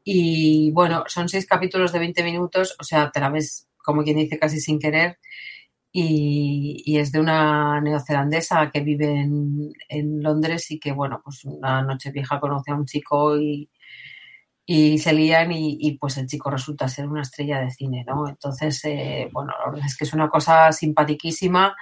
[0.05, 4.16] y bueno, son seis capítulos de 20 minutos, o sea, te la ves como quien
[4.16, 5.18] dice casi sin querer
[5.92, 11.44] y, y es de una neozelandesa que vive en, en, Londres y que bueno, pues
[11.44, 13.68] una noche vieja conoce a un chico y,
[14.66, 18.29] y se lían y, y, pues el chico resulta ser una estrella de cine, ¿no?
[18.29, 21.75] Entonces, eh, bueno, la verdad es que es una cosa simpatiquísima,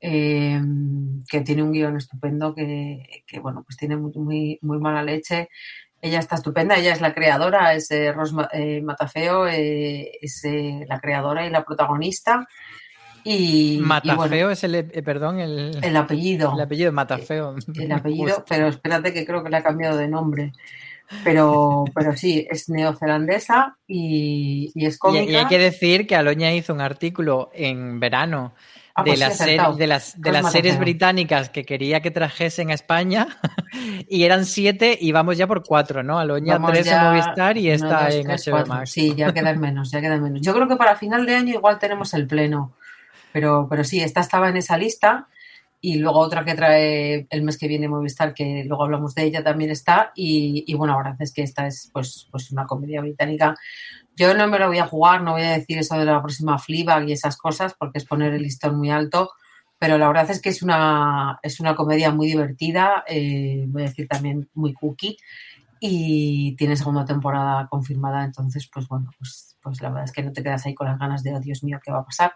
[0.00, 0.60] eh,
[1.28, 5.48] que tiene un guion estupendo, que, que, bueno, pues tiene muy, muy, muy, mala leche.
[6.00, 10.42] Ella está estupenda, ella es la creadora, es eh, Ros Matafeo, es
[10.86, 12.46] la creadora y la protagonista.
[13.24, 16.52] Y, Matafeo y bueno, es el, eh, perdón, el, el apellido.
[16.54, 17.56] El apellido Matafeo.
[17.74, 20.52] El apellido, pero espérate que creo que le ha cambiado de nombre
[21.22, 25.24] pero, pero sí, es neozelandesa y, y es cómica.
[25.24, 28.54] Y, y, hay que decir que Aloña hizo un artículo en verano
[28.94, 32.10] ah, de, pues las sí, ser, de, las, de las series británicas que quería que
[32.10, 33.28] trajesen a España
[34.08, 36.18] y eran siete y vamos ya por cuatro, ¿no?
[36.18, 38.74] Aloña vamos tres ya, en Movistar y dos, en tres, HBO cuatro.
[38.74, 38.90] Max.
[38.90, 40.40] Sí, ya quedan menos, ya quedan menos.
[40.40, 42.74] Yo creo que para final de año igual tenemos el pleno,
[43.32, 45.28] pero, pero sí, esta estaba en esa lista
[45.86, 49.44] Y luego otra que trae el mes que viene Movistar, que luego hablamos de ella,
[49.44, 50.12] también está.
[50.14, 53.54] Y, bueno, la verdad es que esta es pues, pues una comedia británica.
[54.16, 56.58] Yo no me lo voy a jugar, no voy a decir eso de la próxima
[56.58, 59.32] Fleabag y esas cosas, porque es poner el listón muy alto.
[59.78, 63.88] Pero la verdad es que es una, es una comedia muy divertida, eh, voy a
[63.88, 65.18] decir también muy cookie.
[65.80, 70.32] Y tiene segunda temporada confirmada, entonces, pues bueno, pues, pues la verdad es que no
[70.32, 72.32] te quedas ahí con las ganas de, oh Dios mío, ¿qué va a pasar?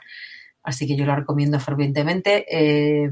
[0.63, 2.45] Así que yo la recomiendo fervientemente.
[2.51, 3.11] Eh,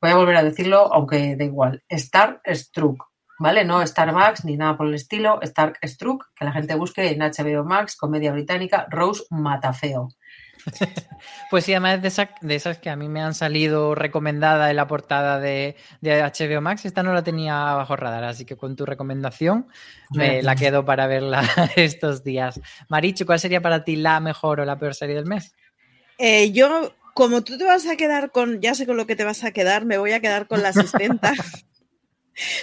[0.00, 1.82] voy a volver a decirlo, aunque da igual.
[1.88, 3.04] Star Struck,
[3.38, 3.64] ¿vale?
[3.64, 5.40] No Star Max ni nada por el estilo.
[5.42, 10.08] Star Struck, que la gente busque en HBO Max, comedia británica, Rose Matafeo.
[11.50, 14.76] Pues sí, además de esas, de esas que a mí me han salido recomendadas en
[14.76, 18.84] la portada de, HBO Max, esta no la tenía bajo radar, así que con tu
[18.84, 19.68] recomendación
[20.10, 21.42] me la quedo para verla
[21.76, 22.60] estos días.
[22.88, 25.54] Marichu, ¿cuál sería para ti la mejor o la peor serie del mes?
[26.18, 29.24] Eh, yo, como tú te vas a quedar con, ya sé con lo que te
[29.24, 31.34] vas a quedar, me voy a quedar con la asistenta.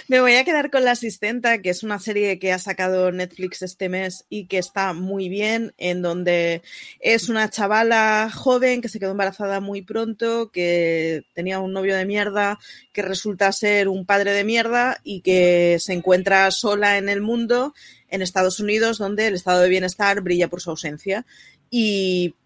[0.08, 3.62] me voy a quedar con la asistenta, que es una serie que ha sacado Netflix
[3.62, 6.62] este mes y que está muy bien, en donde
[7.00, 12.06] es una chavala joven que se quedó embarazada muy pronto, que tenía un novio de
[12.06, 12.58] mierda,
[12.92, 17.74] que resulta ser un padre de mierda y que se encuentra sola en el mundo,
[18.08, 21.26] en Estados Unidos, donde el estado de bienestar brilla por su ausencia.
[21.70, 22.36] Y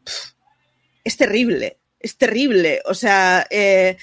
[1.09, 2.83] es terrible, es terrible.
[2.85, 3.97] O sea, eh,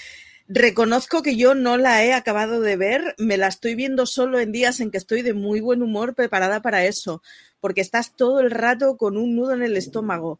[0.47, 4.51] reconozco que yo no la he acabado de ver, me la estoy viendo solo en
[4.51, 7.21] días en que estoy de muy buen humor preparada para eso,
[7.59, 10.39] porque estás todo el rato con un nudo en el estómago.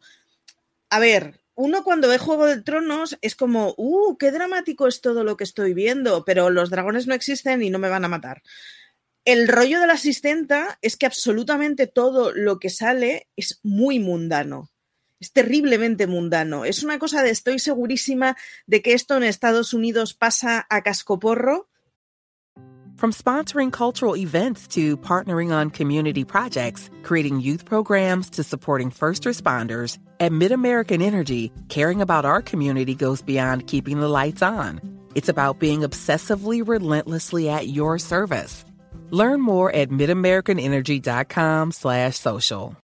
[0.90, 5.22] A ver, uno cuando ve Juego de Tronos es como, uh, qué dramático es todo
[5.22, 8.42] lo que estoy viendo, pero los dragones no existen y no me van a matar.
[9.24, 14.70] El rollo de la asistenta es que absolutamente todo lo que sale es muy mundano
[15.20, 16.64] es terriblemente mundano.
[16.64, 21.68] Es una cosa de estoy segurísima de que esto en Estados Unidos pasa a cascoporro.
[22.96, 29.24] From sponsoring cultural events to partnering on community projects, creating youth programs to supporting first
[29.24, 34.80] responders, at MidAmerican Energy, caring about our community goes beyond keeping the lights on.
[35.14, 38.64] It's about being obsessively relentlessly at your service.
[39.10, 42.85] Learn more at midamericanenergy.com/social.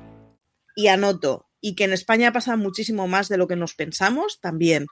[0.75, 1.47] y anoto.
[1.59, 4.87] Y que en España pasa muchísimo más de lo que nos pensamos también.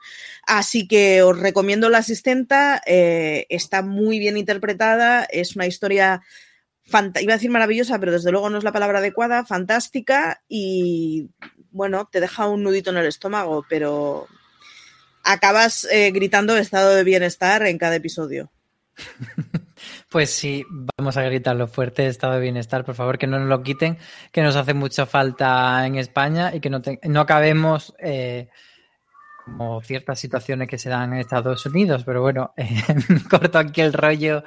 [0.46, 6.22] Así que os recomiendo La Asistenta, eh, está muy bien interpretada, es una historia,
[7.20, 11.30] iba a decir maravillosa, pero desde luego no es la palabra adecuada, fantástica y
[11.72, 14.28] bueno, te deja un nudito en el estómago, pero
[15.24, 18.50] acabas eh, gritando estado de bienestar en cada episodio.
[20.10, 23.62] Pues sí, vamos a gritarlo fuerte, estado de bienestar, por favor, que no nos lo
[23.62, 23.96] quiten,
[24.32, 28.48] que nos hace mucha falta en España y que no, no acabemos eh,
[29.56, 32.66] como ciertas situaciones que se dan en Estados Unidos, pero bueno, eh,
[33.28, 34.42] corto aquí el rollo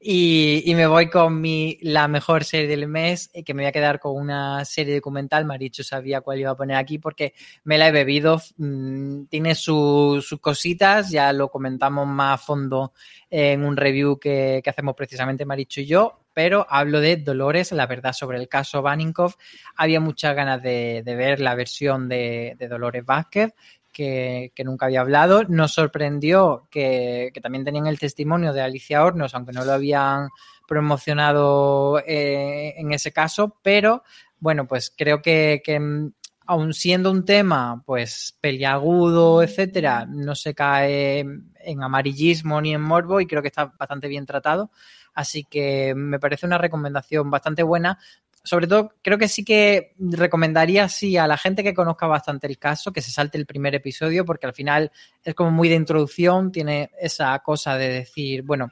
[0.00, 3.72] y, me voy con mi la mejor serie del mes, eh, que me voy a
[3.72, 7.88] quedar con una serie documental, Marichu sabía cuál iba a poner aquí porque me la
[7.88, 12.92] he bebido, mm, tiene sus cositas, ya lo comentamos más a fondo
[13.30, 18.12] en un review que, hacemos precisamente Marichu y yo, pero hablo de Dolores, la verdad
[18.12, 19.34] sobre el caso Baninkoff.
[19.74, 23.54] Había muchas ganas de, ver la versión de, de Dolores Vázquez
[23.92, 25.44] que, nunca había hablado.
[25.44, 30.28] Nos sorprendió que, también tenían el testimonio de Alicia Hornos, aunque no lo habían
[30.66, 34.02] promocionado eh, en ese caso, pero
[34.38, 36.12] bueno, pues creo que, que mm,
[36.48, 43.20] aun siendo un tema pues peliagudo, etcétera, no se cae en amarillismo ni en morbo
[43.20, 44.70] y creo que está bastante bien tratado.
[45.12, 47.98] Así que me parece una recomendación bastante buena,
[48.48, 52.58] sobre todo, creo que sí que recomendaría sí a la gente que conozca bastante el
[52.58, 54.90] caso que se salte el primer episodio porque al final
[55.22, 58.70] es como muy de introducción, tiene esa cosa de decir, bueno,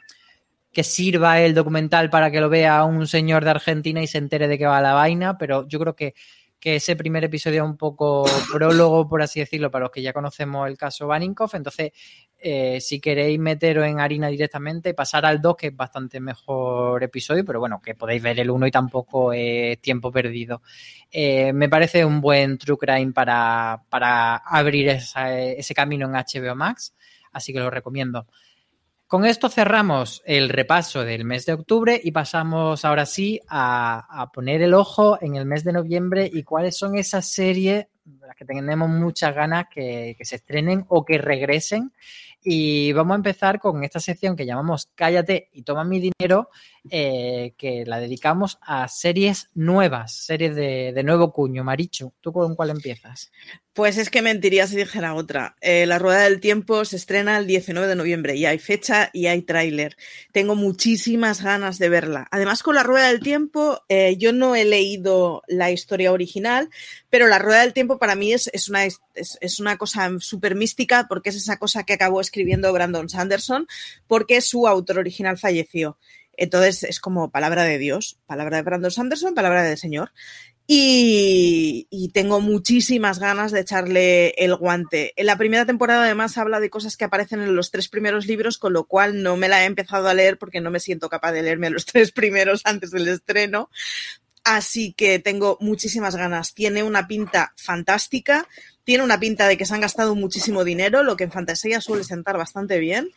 [0.72, 4.48] que sirva el documental para que lo vea un señor de Argentina y se entere
[4.48, 6.14] de qué va la vaina, pero yo creo que
[6.66, 10.12] que ese primer episodio es un poco prólogo, por así decirlo, para los que ya
[10.12, 11.54] conocemos el caso Baninkoff.
[11.54, 11.92] Entonces,
[12.40, 17.44] eh, si queréis meteros en harina directamente, pasar al 2, que es bastante mejor episodio,
[17.44, 20.60] pero bueno, que podéis ver el 1 y tampoco es tiempo perdido.
[21.08, 23.74] Eh, me parece un buen true crime para,
[24.34, 26.96] abrir ese camino en HBO Max.
[27.30, 28.26] así que lo recomiendo.
[29.06, 34.62] Con esto cerramos el repaso del mes de octubre y pasamos ahora sí a, poner
[34.62, 37.86] el ojo en el mes de noviembre y cuáles son esas series
[38.20, 41.92] las que tenemos muchas ganas que, que se estrenen o que regresen
[42.48, 46.48] y vamos a empezar con esta sección que llamamos Cállate y toma mi dinero,
[46.88, 51.64] eh, que la dedicamos a series nuevas, series de, nuevo cuño.
[51.64, 53.32] Marichu, ¿tú con cuál empiezas?
[53.72, 55.56] Pues es que mentiría si dijera otra.
[55.60, 59.26] Eh, la Rueda del Tiempo se estrena el 19 de noviembre y hay fecha y
[59.26, 59.96] hay tráiler.
[60.32, 62.28] Tengo muchísimas ganas de verla.
[62.30, 66.70] Además, con la Rueda del Tiempo, eh, yo no he leído la historia original,
[67.10, 71.30] pero la Rueda del Tiempo para mí es, una, es, una cosa súper mística porque
[71.30, 72.35] es esa cosa que acabó escribiendo
[72.72, 73.66] Brandon Sanderson
[74.06, 75.98] porque su autor original falleció.
[76.36, 80.12] Entonces es como palabra de Dios, palabra de Brandon Sanderson, palabra del Señor.
[80.68, 85.12] Y, tengo muchísimas ganas de echarle el guante.
[85.16, 88.58] En la primera temporada además habla de cosas que aparecen en los tres primeros libros,
[88.58, 91.32] con lo cual no me la he empezado a leer porque no me siento capaz
[91.32, 93.70] de leerme los tres primeros antes del estreno.
[94.44, 96.54] Así que tengo muchísimas ganas.
[96.54, 98.48] Tiene una pinta fantástica,
[98.86, 102.04] tiene una pinta de que se han gastado muchísimo dinero, lo que en fantasía suele
[102.04, 103.10] sentar bastante bien.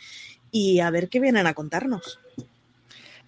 [0.49, 2.20] Y a ver qué vienen a contarnos.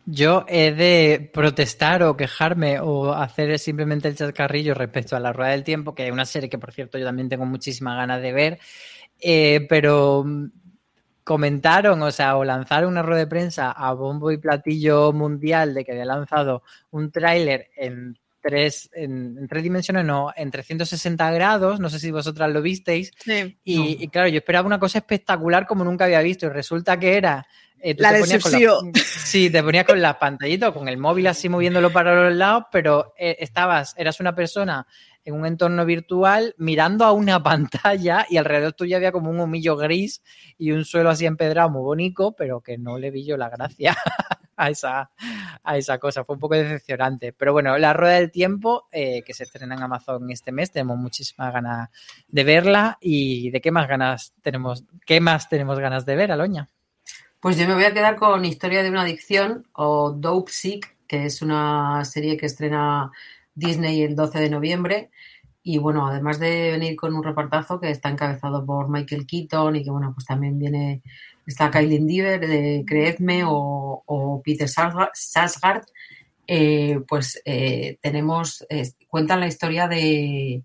[0.07, 5.51] Yo he de protestar o quejarme o hacer simplemente el chascarrillo respecto a La Rueda
[5.51, 8.33] del Tiempo, que es una serie que, por cierto, yo también tengo muchísimas ganas de
[8.33, 8.59] ver,
[9.19, 10.25] eh, pero
[11.23, 15.85] comentaron, o sea, o lanzaron una rueda de prensa a bombo y platillo mundial de
[15.85, 21.89] que había lanzado un tráiler en tres, en, tres dimensiones, no, en 360 grados, no
[21.89, 26.05] sé si vosotras lo visteis, y, y claro, yo esperaba una cosa espectacular como nunca
[26.05, 27.45] había visto, y resulta que era
[27.81, 28.91] eh, la decepción.
[28.95, 33.13] sí, te ponías con las pantallitas, con el móvil así moviéndolo para los lados, pero
[33.17, 34.85] eh, estabas, eras una persona
[35.23, 39.75] en un entorno virtual mirando a una pantalla y alrededor tuyo había como un humillo
[39.75, 40.21] gris
[40.57, 43.97] y un suelo así empedrado muy bonito, pero que no le vi yo la gracia
[44.61, 45.11] a esa,
[45.63, 46.23] a esa cosa.
[46.23, 47.33] Fue un poco decepcionante.
[47.33, 50.97] Pero bueno, La Rueda del Tiempo, eh, que se estrena en Amazon este mes, tenemos
[50.97, 51.89] muchísimas ganas
[52.27, 56.69] de verla y de qué más ganas tenemos, qué más tenemos ganas de ver, Aloña.
[57.39, 61.25] Pues yo me voy a quedar con Historia de una adicción o Dope Sick, que
[61.25, 63.11] es una serie que estrena
[63.55, 65.09] Disney el 12 de noviembre.
[65.63, 69.83] Y bueno, además de venir con un repartazo que está encabezado por Michael Keaton y
[69.83, 71.01] que bueno, pues también viene,
[71.51, 75.83] está Kylie Diver de Creedme o, Peter Sarsgaard,
[76.47, 80.63] eh, pues eh, tenemos, eh, cuentan la historia de,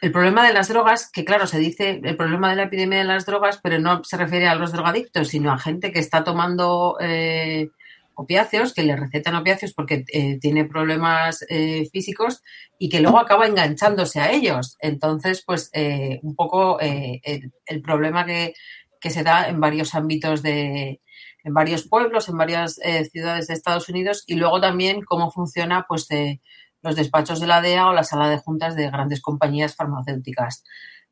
[0.00, 3.04] el problema de las drogas, que claro, se dice el problema de la epidemia de
[3.04, 6.96] las drogas, pero no se refiere a los drogadictos, sino a gente que está tomando
[8.14, 10.04] opiáceos, que le recetan opiáceos porque
[10.40, 11.44] tiene problemas
[11.92, 12.42] físicos
[12.78, 14.76] y que luego acaba enganchándose a ellos.
[14.80, 15.70] Entonces, pues
[16.22, 18.54] un poco el, problema que,
[19.00, 21.00] que, se da en varios ámbitos de
[21.44, 22.80] en varios pueblos, en varias
[23.12, 26.08] ciudades de Estados Unidos y luego también cómo funciona pues
[26.82, 30.64] los despachos de la DEA o la sala de juntas de grandes compañías farmacéuticas.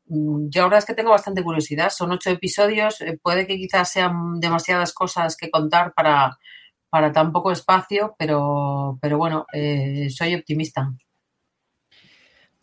[0.07, 1.89] Mm, yo la verdad es que tengo bastante curiosidad.
[1.89, 3.01] Son ocho episodios.
[3.01, 6.37] Eh, puede que quizás sean demasiadas cosas que contar para,
[6.89, 10.91] para tan poco espacio, pero, pero bueno, eh, soy optimista.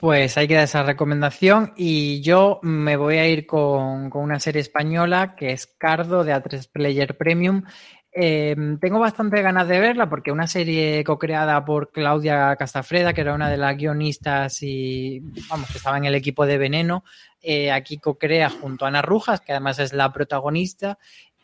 [0.02, 4.40] Pues hay que dar esa recomendación y yo me voy a ir con, con una
[4.40, 7.62] serie española que es Cardo de A3 Player Premium.
[8.10, 13.32] Em, tengo bastante ganas de verla porque una serie co-creada por Claudia Castafreda, que era
[13.32, 17.04] una de las guionistas y, vamos, que estaba en el equipo de Veneno,
[17.40, 20.98] eh, aquí co-crea junto a Ana Rujas, que además es la protagonista,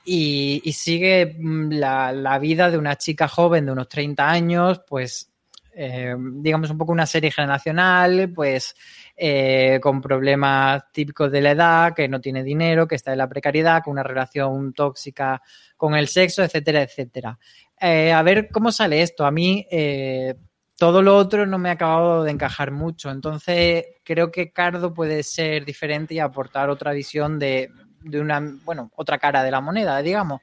[0.05, 5.31] y, sigue mm, la, vida de una chica joven de unos 30 años, pues,
[5.81, 8.74] eh, digamos, un poco una serie generacional, pues,
[9.16, 13.29] eh, con problemas típicos de la edad, que no tiene dinero, que está en la
[13.29, 15.41] precariedad, con una relación tóxica
[15.76, 17.39] con el sexo, etcétera, etcétera.
[17.81, 19.24] Eh, a ver cómo sale esto.
[19.24, 19.64] A mí
[20.76, 23.09] todo lo otro no me ha acabado de encajar mucho.
[23.11, 27.70] Entonces creo que Cardo puede ser diferente y aportar otra visión de,
[28.03, 30.41] de una, bueno, otra cara de la moneda, digamos.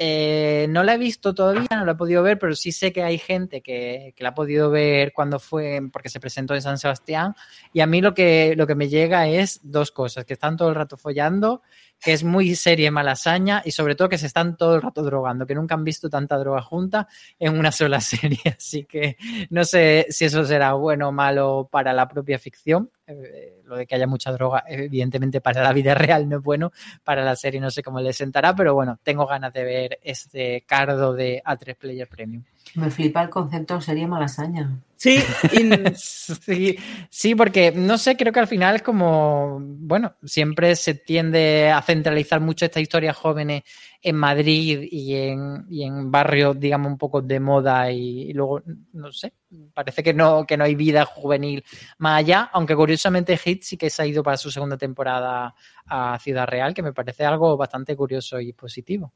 [0.00, 3.02] Eh, no la he visto todavía, no la he podido ver, pero sí sé que
[3.02, 6.78] hay gente que, que, la ha podido ver cuando fue, porque se presentó en San
[6.78, 7.34] Sebastián.
[7.72, 10.68] Y a mí lo que, lo que me llega es dos cosas, que están todo
[10.68, 11.62] el rato follando
[12.00, 15.46] que es muy serie malasaña y sobre todo que se están todo el rato drogando,
[15.46, 18.38] que nunca han visto tanta droga junta en una sola serie.
[18.56, 19.16] Así que
[19.50, 22.90] no sé si eso será bueno o malo para la propia ficción.
[23.06, 26.72] Eh, lo de que haya mucha droga, evidentemente para la vida real no es bueno,
[27.04, 30.64] para la serie no sé cómo le sentará, pero bueno, tengo ganas de ver este
[30.66, 32.44] cardo de A3 Player Premium.
[32.74, 34.78] Me flipa el concepto serie malasaña.
[34.96, 36.76] Sí, y- Sí,
[37.08, 41.80] sí, porque no sé, creo que al final es como, bueno, siempre se tiende a
[41.82, 43.62] centralizar mucho estas historias jóvenes
[44.02, 48.60] en Madrid y en, y en barrios, digamos, un poco de moda y, y luego,
[48.92, 49.34] no sé,
[49.72, 51.64] parece que no, que no hay vida juvenil
[51.98, 55.54] más allá, aunque curiosamente Hit sí que se ha ido para su segunda temporada
[55.86, 59.12] a Ciudad Real, que me parece algo bastante curioso y positivo.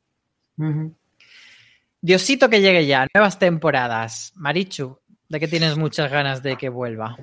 [2.04, 4.32] Diosito que llegue ya, nuevas temporadas.
[4.34, 4.98] Marichu,
[5.28, 7.16] ¿de qué tienes muchas ganas de que vuelva?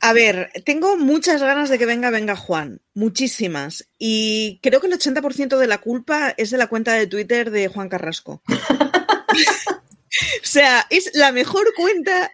[0.00, 3.88] A ver, tengo muchas ganas de que venga, venga Juan, muchísimas.
[3.98, 7.68] Y creo que el 80% de la culpa es de la cuenta de Twitter de
[7.68, 8.42] Juan Carrasco.
[8.48, 12.32] o sea, es la mejor cuenta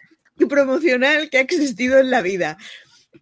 [0.49, 2.57] promocional que ha existido en la vida.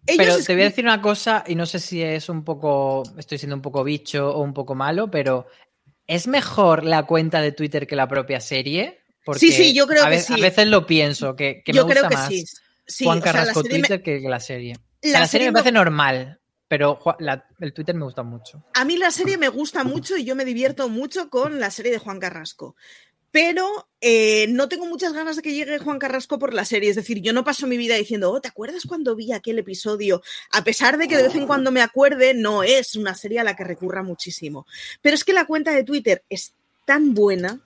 [0.06, 3.02] Ellos Pero te voy a decir una cosa, y no sé si es un poco,
[3.18, 5.46] estoy siendo un poco bicho o un poco malo, pero
[6.06, 9.00] ¿es mejor la cuenta de Twitter que la propia serie?
[9.24, 10.34] Porque Sí, sí, yo creo a que sí.
[10.34, 12.44] A veces lo pienso, que, que Yo me creo gusta que más sí.
[12.86, 14.74] Sí, Juan o sea, la Carrasco me- Twitter que, la serie.
[14.74, 18.22] O La sea, la serie serie me parece normal, pero la- el Twitter me gusta
[18.22, 18.64] mucho.
[18.74, 21.90] A mí la serie me gusta mucho y yo me divierto mucho con la serie
[21.90, 22.76] de Juan Carrasco.
[23.30, 26.90] Pero eh, no tengo muchas ganas de que llegue Juan Carrasco por la serie.
[26.90, 30.22] Es decir, yo no paso mi vida diciendo, oh, ¿te acuerdas cuando vi aquel episodio?
[30.52, 33.44] A pesar de que de vez en cuando me acuerde, no es una serie a
[33.44, 34.66] la que recurra muchísimo.
[35.02, 36.54] Pero es que la cuenta de Twitter es
[36.86, 37.60] tan buena.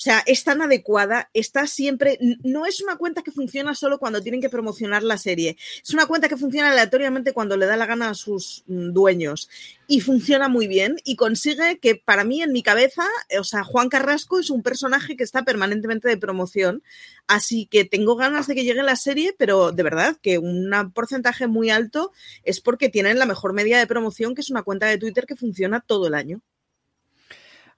[0.00, 2.18] O sea, es tan adecuada, está siempre.
[2.42, 5.58] No es una cuenta que funciona solo cuando tienen que promocionar la serie.
[5.82, 9.50] Es una cuenta que funciona aleatoriamente cuando le da la gana a sus mm, dueños.
[9.88, 13.62] Y funciona muy bien y consigue que, para mí, en mi cabeza, eh, o sea,
[13.62, 16.82] Juan Carrasco es un personaje que está permanentemente de promoción.
[17.26, 21.46] Así que tengo ganas de que llegue la serie, pero de verdad que un porcentaje
[21.46, 22.10] muy alto
[22.42, 25.36] es porque tienen la mejor media de promoción, que es una cuenta de Twitter que
[25.36, 26.40] funciona todo el año.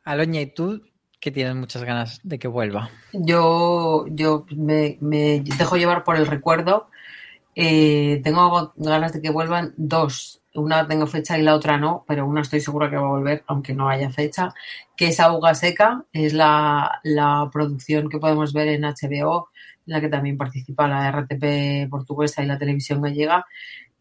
[0.04, 0.82] Aloña, ¿y tú
[1.22, 2.90] que tienes muchas ganas de que vuelva?
[3.12, 6.90] Yo, yo me, dejo llevar por el recuerdo.
[7.54, 10.42] Eh, tengo ganas de que vuelvan dos.
[10.54, 13.44] Una tengo fecha y la otra no, pero una estoy segura que va a volver,
[13.46, 14.52] aunque no haya fecha,
[14.96, 19.48] que es Auga Seca, es la, la producción que podemos ver en HBO,
[19.86, 23.46] en la que también participa la RTP portuguesa y la televisión gallega,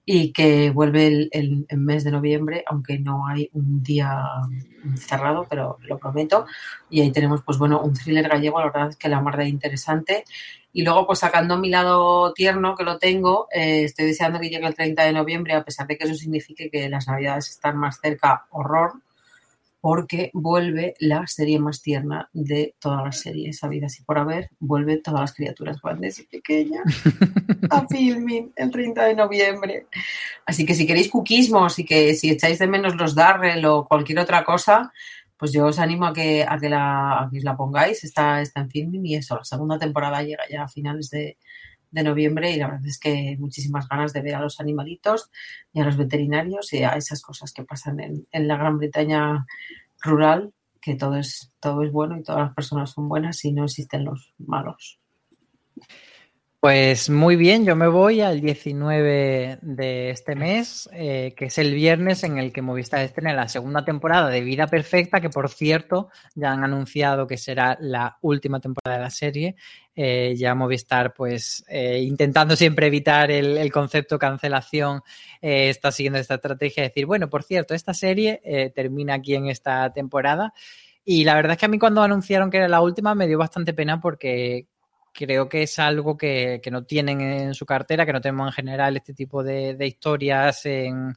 [0.05, 4.23] y que vuelve el, el- el mes de noviembre, aunque no hay un día
[4.97, 6.45] cerrado, pero lo prometo.
[6.89, 9.47] Y ahí tenemos, pues bueno, un thriller gallego, la verdad es que la mar de
[9.47, 10.23] interesante.
[10.73, 14.65] Y luego, pues sacando mi lado tierno, que lo tengo, eh, estoy deseando que llegue
[14.67, 17.99] el 30 de noviembre, a pesar de que eso signifique que las navidades están más
[18.01, 18.93] cerca, horror,
[19.81, 24.97] porque vuelve la serie más tierna de todas las series habidas y por haber, vuelve
[24.97, 26.83] todas las criaturas grandes y pequeñas
[27.69, 29.87] a filming el 30 de noviembre.
[30.45, 34.19] Así que si queréis cuquismos y que si echáis de menos los Darrell o cualquier
[34.19, 34.93] otra cosa,
[35.35, 38.03] pues yo os animo a que, a que, la, a que os la pongáis.
[38.03, 41.39] Está, está en filming y eso, la segunda temporada llega ya a finales de,
[41.91, 45.29] de noviembre y la verdad es que muchísimas ganas de ver a los animalitos
[45.73, 49.45] y a los veterinarios y a esas cosas que pasan en, en la Gran Bretaña
[50.01, 53.65] rural, que todo es, todo es bueno y todas las personas son buenas y no
[53.65, 54.99] existen los malos.
[56.61, 61.73] Pues muy bien, yo me voy al 19 de este mes, eh, que es el
[61.73, 66.09] viernes en el que Movistar estrena la segunda temporada de Vida Perfecta, que por cierto
[66.35, 69.55] ya han anunciado que será la última temporada de la serie.
[69.95, 75.01] Eh, ya Movistar, pues eh, intentando siempre evitar el, el concepto cancelación,
[75.41, 78.39] está siguiendo esta estrategia de decir, bueno, por cierto, esta serie
[78.75, 80.53] termina aquí en esta temporada.
[81.03, 83.39] Y la verdad es que a mí cuando anunciaron que era la última me dio
[83.39, 84.67] bastante pena porque
[85.13, 88.53] creo que es algo que, que, no tienen en su cartera, que no tenemos en
[88.53, 91.15] general este tipo de, de historias en,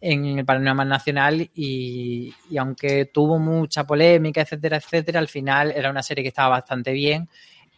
[0.00, 5.90] en, el panorama nacional y, y, aunque tuvo mucha polémica, etcétera, etcétera, al final era
[5.90, 7.28] una serie que estaba bastante bien.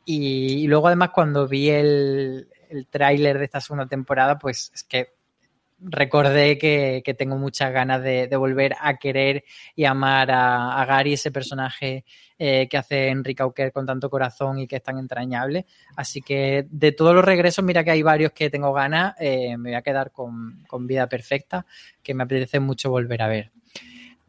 [0.05, 5.16] Y, luego además cuando vi el, el tráiler de esta segunda temporada, pues es que
[5.79, 11.15] recordé que, que tengo muchas ganas de, volver a querer y amar a, a Gary,
[11.15, 12.05] ese personaje
[12.39, 15.65] eh, que hace Enrique Auquer con tanto corazón y que es tan entrañable.
[15.97, 19.71] Así que de todos los regresos, mira que hay varios que tengo ganas, eh, me
[19.71, 21.65] voy a quedar con, con, Vida Perfecta,
[22.03, 23.53] que me apetece mucho volver a ver.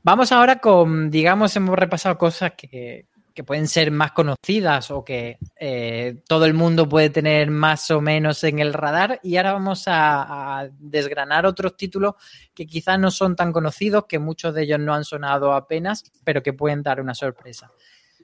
[0.04, 3.08] Vamos ahora con, digamos, hemos repasado cosas que,
[3.38, 8.02] que pueden ser más conocidas o que eh, todo el mundo puede tener más o
[8.02, 9.20] menos en el radar.
[9.22, 12.16] Y ahora vamos a, desgranar otros títulos
[12.56, 16.42] que quizás no son tan conocidos, que muchos de ellos no han sonado apenas, pero
[16.42, 17.72] que pueden dar una sorpresa.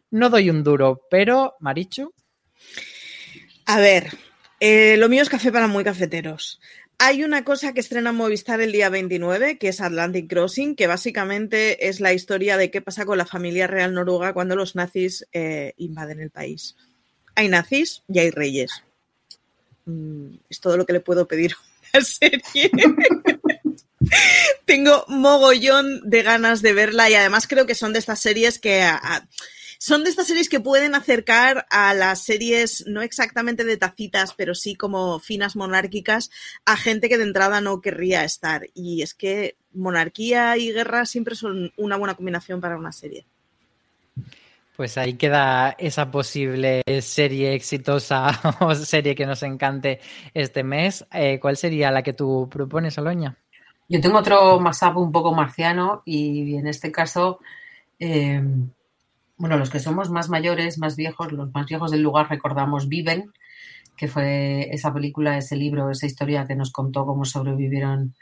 [0.10, 2.12] No doy un duro, pero Marichu.
[3.68, 4.18] A ver,
[4.60, 6.60] eh, lo mío es café para muy cafeteros.
[7.06, 11.90] Hay una cosa que estrena Movistar el día 29, que es Atlantic Crossing, que básicamente
[11.90, 15.74] es la historia de qué pasa con la familia real noruega cuando los nazis eh,
[15.76, 16.78] invaden el país.
[17.36, 18.72] hay nazis y hay reyes.
[19.84, 21.52] Mm, es todo lo que le puedo pedir
[21.94, 22.72] a una serie.
[24.66, 28.82] Tengo mogollón de ganas de verla y además creo que son de estas series que
[29.84, 34.56] son de estas series que pueden acercar a las series no exactamente de tacitas, pero
[34.56, 36.32] sí como finas monárquicas
[36.64, 38.66] a gente que de entrada no querría estar.
[38.74, 43.26] Y es que monarquía y guerra siempre son una buena combinación para una serie.
[44.78, 50.00] Pues ahí queda esa posible serie exitosa o serie que nos encante
[50.34, 51.06] este mes.
[51.12, 53.36] Eh, ¿Cuál sería la que tú propones, Aloña?
[53.90, 57.42] Yo tengo otro mashup un poco marciano y en este caso,
[58.00, 58.42] eh,
[59.38, 63.32] bueno, los que somos más mayores, más viejos, los más viejos del lugar recordamos Viven,
[63.98, 68.16] que fue esa película, ese libro, esa historia que nos contó cómo sobrevivieron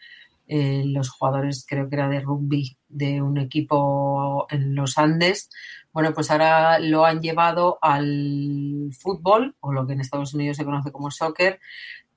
[0.47, 5.49] eh, los jugadores, creo que era de rugby, de un equipo en los Andes.
[5.93, 10.65] Bueno, pues ahora lo han llevado al fútbol, o lo que en Estados Unidos se
[10.65, 11.59] conoce como soccer,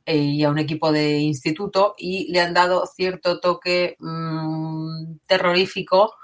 [0.06, 6.14] eh, y a un equipo de instituto y le han dado cierto toque mm, terrorífico.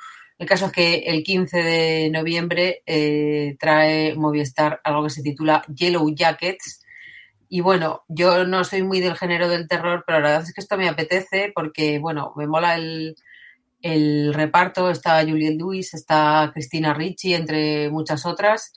[0.41, 5.63] El caso es que el 15 de noviembre eh, trae Movistar algo que se titula
[5.69, 6.83] Yellow Jackets.
[7.51, 10.63] Y bueno, yo no soy muy del género del terror, pero la verdad es que
[10.63, 13.17] esto me apetece porque, bueno, me mola el,
[13.83, 14.89] el reparto.
[14.89, 18.73] Está Juliette Lewis, está Cristina Ricci, entre muchas otras.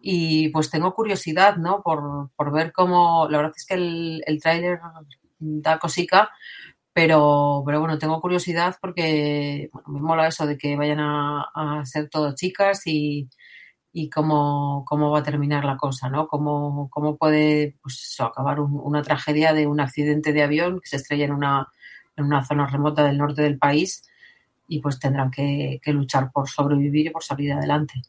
[0.00, 1.82] Y pues tengo curiosidad, ¿no?
[1.82, 3.28] Por, por ver cómo.
[3.28, 4.80] La verdad es que el, el tráiler
[5.38, 6.30] da cosica,
[6.94, 12.08] pero, pero bueno, tengo curiosidad porque bueno, me mola eso de que vayan a, ser
[12.10, 13.28] todo chicas y,
[13.92, 16.28] y cómo, cómo va a terminar la cosa, ¿no?
[16.28, 20.96] Cómo, cómo puede pues acabar un- una tragedia de un accidente de avión que se
[20.96, 21.68] estrella en una,
[22.16, 24.04] en una zona remota del norte del país
[24.68, 28.02] y pues tendrán que, que luchar por sobrevivir y por salir adelante.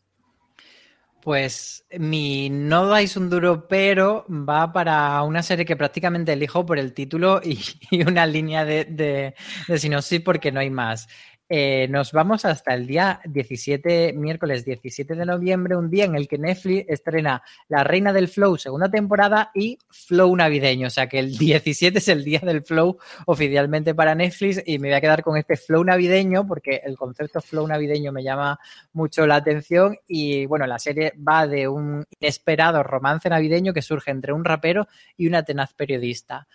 [1.26, 6.78] Pues mi no dais un duro, pero va para una serie que prácticamente elijo por
[6.78, 7.58] el título y,
[8.08, 9.34] una línea de, de,
[9.68, 11.08] de sinopsis porque no hay más.
[11.48, 16.28] Eh, nos vamos hasta el día 17, miércoles 17 de noviembre, un día en el
[16.28, 20.88] que Netflix estrena La Reina del Flow, segunda temporada, y Flow navideño.
[20.88, 24.88] O sea que el 17 es el día del Flow oficialmente para Netflix y me
[24.88, 28.60] voy a quedar con este Flow navideño porque el concepto Flow navideño me llama
[28.94, 34.10] mucho la atención y bueno, la serie va de un inesperado romance navideño que surge
[34.10, 36.48] entre un rapero y una tenaz periodista.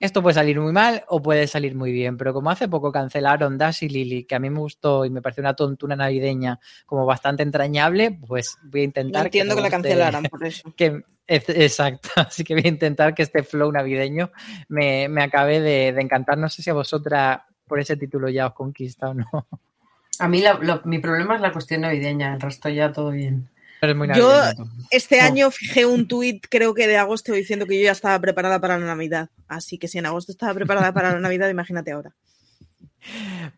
[0.00, 3.58] Esto puede salir muy mal o puede salir muy bien, pero como hace poco cancelaron
[3.58, 7.04] Dash y Lily, que a mí me gustó y me pareció una tontuna navideña como
[7.04, 9.22] bastante entrañable, pues voy a intentar...
[9.22, 10.72] No entiendo que, la cancelaran por eso.
[10.76, 14.30] que, exacto, así que voy a intentar que este flow navideño
[14.68, 16.38] me, me acabe de, de encantar.
[16.38, 19.26] No sé si a vosotras por ese título ya os conquista o no.
[20.20, 23.48] A mí la- lo- mi problema es la cuestión navideña, el resto ya todo bien.
[23.94, 24.42] Muy Yo-.
[24.90, 25.24] Este No.
[25.24, 28.78] año fijé un tuit, creo que de agosto, diciendo que yo ya estaba preparada para
[28.78, 29.30] la Navidad.
[29.46, 32.14] Así que si en agosto estaba preparada para la Navidad, imagínate ahora.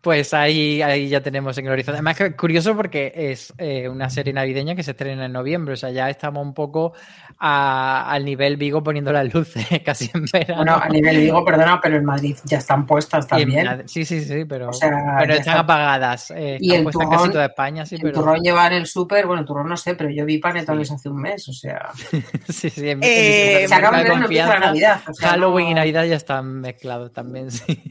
[0.01, 1.97] Pues ahí, ahí ya tenemos en el horizonte.
[1.99, 5.74] Además, curioso porque es eh, una serie navideña que se estrena en noviembre.
[5.74, 6.93] O sea, ya estamos un poco
[7.38, 10.57] a- al nivel Vigo poniendo las luces casi en verano.
[10.57, 13.66] Bueno, a nivel digo, perdona, pero en Madrid ya están puestas también.
[13.66, 15.61] Madrid- Sí, sí, sí, pero, O sea, pero ya están está.
[15.61, 16.30] apagadas.
[16.30, 18.14] eh, Y están el turrón- casi toda España, sí, el pero.
[18.14, 21.09] turrón lleva en el súper, bueno, el turrón no sé, pero yo vi panetones hace
[21.09, 21.91] un mes, o sea.
[22.49, 25.03] sí, sí, en, Eh, en se acaba de ver, Navidad.
[25.09, 27.82] o sea, Halloween y Navidad ya están mezclados también, sí.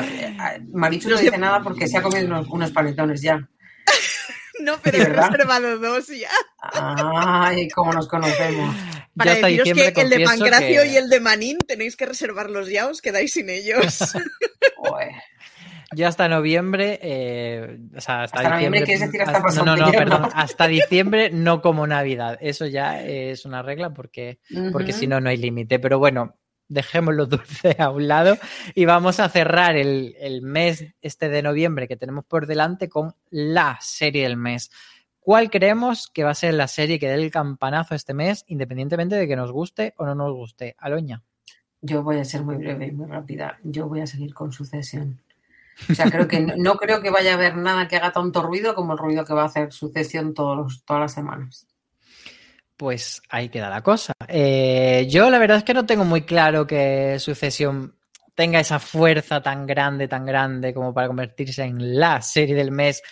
[0.00, 0.36] Pues, eh,
[0.72, 3.38] Marichu no dice nada porque se ha comido unos, unos panetones ya.
[4.58, 5.30] No, pero he ¿verdad?
[5.30, 6.30] reservado dos ya.
[6.62, 8.74] Ay, cómo nos conocemos.
[9.14, 12.86] Para deciros que el de Pancracio que- y el de Manín tenéis que reservarlos ya,
[12.86, 13.98] os quedáis sin ellos.
[15.94, 18.84] Yo hasta noviembre, eh, o sea, hasta, Hasta noviembre, diciembre.
[18.84, 20.28] ¿quieres decir hasta hasta- no, no, no, perdón.
[20.34, 22.38] Hasta diciembre no como Navidad.
[22.40, 24.40] Eso ya es una regla porque,
[24.72, 25.78] porque si no, no hay límite.
[25.78, 26.34] Pero bueno,
[26.68, 28.36] dejemos los dulces a un lado
[28.74, 33.14] y vamos a cerrar el, el mes este de noviembre que tenemos por delante con
[33.30, 34.70] la serie del mes.
[35.26, 39.16] ¿Cuál creemos que va a ser la serie que dé el campanazo este mes, independientemente
[39.16, 40.76] de que nos guste o no nos guste?
[40.78, 41.24] Aloña.
[41.80, 43.58] Yo voy a ser muy breve y muy rápida.
[43.64, 45.20] Yo voy a seguir con sucesión.
[45.90, 48.74] O sea, creo que no, creo que vaya a haber nada que haga tanto ruido
[48.74, 51.66] como el ruido que va a hacer sucesión todos todas las semanas.
[52.76, 54.12] Pues ahí queda la cosa.
[54.28, 57.96] Eh, yo la verdad es que no tengo muy claro que Sucesión
[58.34, 63.02] tenga esa fuerza tan grande, tan grande como para convertirse en la serie del mes.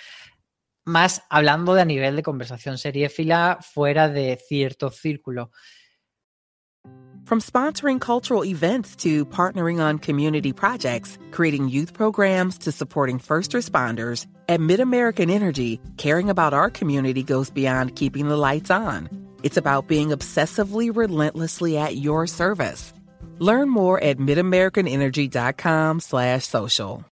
[0.84, 5.50] Más hablando de a nivel de conversación seriéfila fuera de cierto círculo.
[7.24, 13.52] From sponsoring cultural events to partnering on community projects, creating youth programs to supporting first
[13.52, 19.23] responders, at MidAmerican Energy, caring about our community goes beyond keeping the lights on.
[19.44, 22.92] It's about being obsessively relentlessly at your service.
[23.38, 27.04] Learn more at midamericanenergy.com slash social.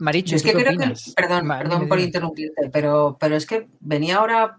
[0.00, 3.68] Marichu, es que ¿tú qué creo que, perdón, perdón por interrumpirte, pero, pero es que
[3.80, 4.58] venía ahora,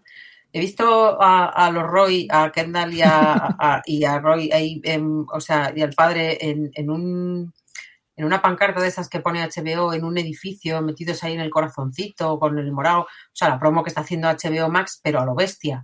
[0.54, 4.80] he visto a, a los Roy, a Kendall y a, a- y a Roy, ahí,
[4.86, 7.54] em, o sea, y al padre en, en un
[8.16, 11.50] en una pancarta de esas que pone HBO en un edificio, metidos ahí en el
[11.50, 15.26] corazoncito, con el morado, o sea, la promo que está haciendo HBO Max, pero a
[15.26, 15.84] lo bestia.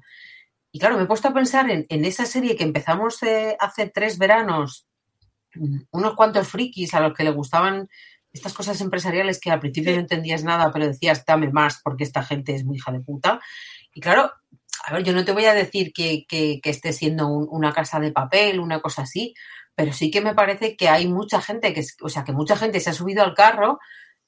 [0.71, 3.89] Y claro, me he puesto a pensar en, en esa serie que empezamos eh, hace
[3.89, 4.87] tres veranos,
[5.91, 7.89] unos cuantos frikis a los que le gustaban
[8.31, 12.23] estas cosas empresariales que al principio no entendías nada, pero decías, dame más porque esta
[12.23, 13.39] gente es muy hija de puta.
[13.93, 14.31] Y claro,
[14.85, 17.73] a ver, yo no te voy a decir que, que- que esté siendo un- una
[17.73, 19.33] casa de papel, una cosa así,
[19.73, 22.55] pero sí que me parece que hay mucha gente que, es- o sea, que mucha
[22.55, 23.79] gente se ha subido al carro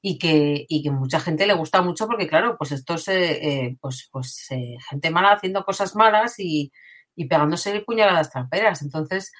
[0.01, 3.65] y que, y que mucha gente le gusta mucho porque, claro, pues esto es, eh,
[3.65, 6.71] eh, pues, pues eh, gente mala haciendo cosas malas y,
[7.15, 8.81] y pegándose puñaladas tramperas.
[8.81, 9.31] Entonces,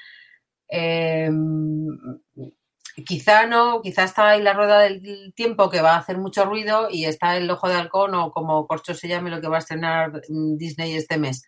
[0.69, 1.29] eh,
[3.05, 6.89] quizá no, quizá está ahí la rueda del tiempo que va a hacer mucho ruido
[6.89, 9.59] y está el ojo de halcón o como Corcho se llame lo que va a
[9.59, 11.43] estrenar mm, Disney este mes.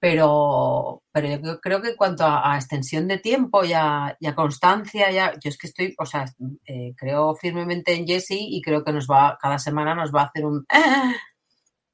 [0.00, 5.32] Pero, pero yo creo- que en cuanto a, extensión de tiempo y a, constancia, ya,
[5.42, 6.24] yo es que estoy, o sea,
[6.66, 10.26] eh, creo firmemente en Jessie y creo que nos va, cada semana nos va a
[10.26, 10.64] hacer un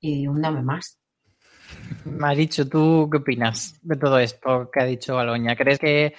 [0.01, 0.99] y un dame más.
[2.05, 5.57] Marichu, ¿tú qué opinas de todo esto que ha dicho Aloña?
[5.57, 6.15] ¿Crees que,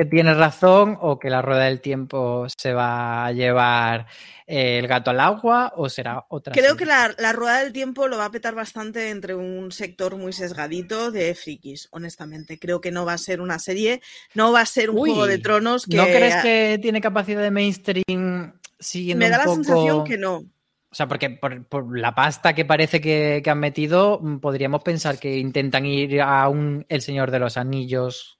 [0.00, 4.06] que tienes razón o que la rueda del tiempo se va a llevar
[4.46, 6.54] eh, el gato al agua o será otra?
[6.54, 6.78] Creo serie?
[6.78, 10.32] que la, la rueda del tiempo lo va a petar bastante entre un sector muy
[10.32, 12.58] sesgadito de frikis, honestamente.
[12.58, 14.00] Creo que no va a ser una serie,
[14.34, 15.96] no va a ser un Uy, juego de tronos que...
[15.98, 20.36] ¿No crees que tiene capacidad de mainstream siguiendo Me da un la sensación que no.
[20.36, 24.82] O sea, porque por, por la pasta que parece que, que han metido, mm, podríamos
[24.82, 28.39] pensar que intentan ir a un El Señor de los Anillos.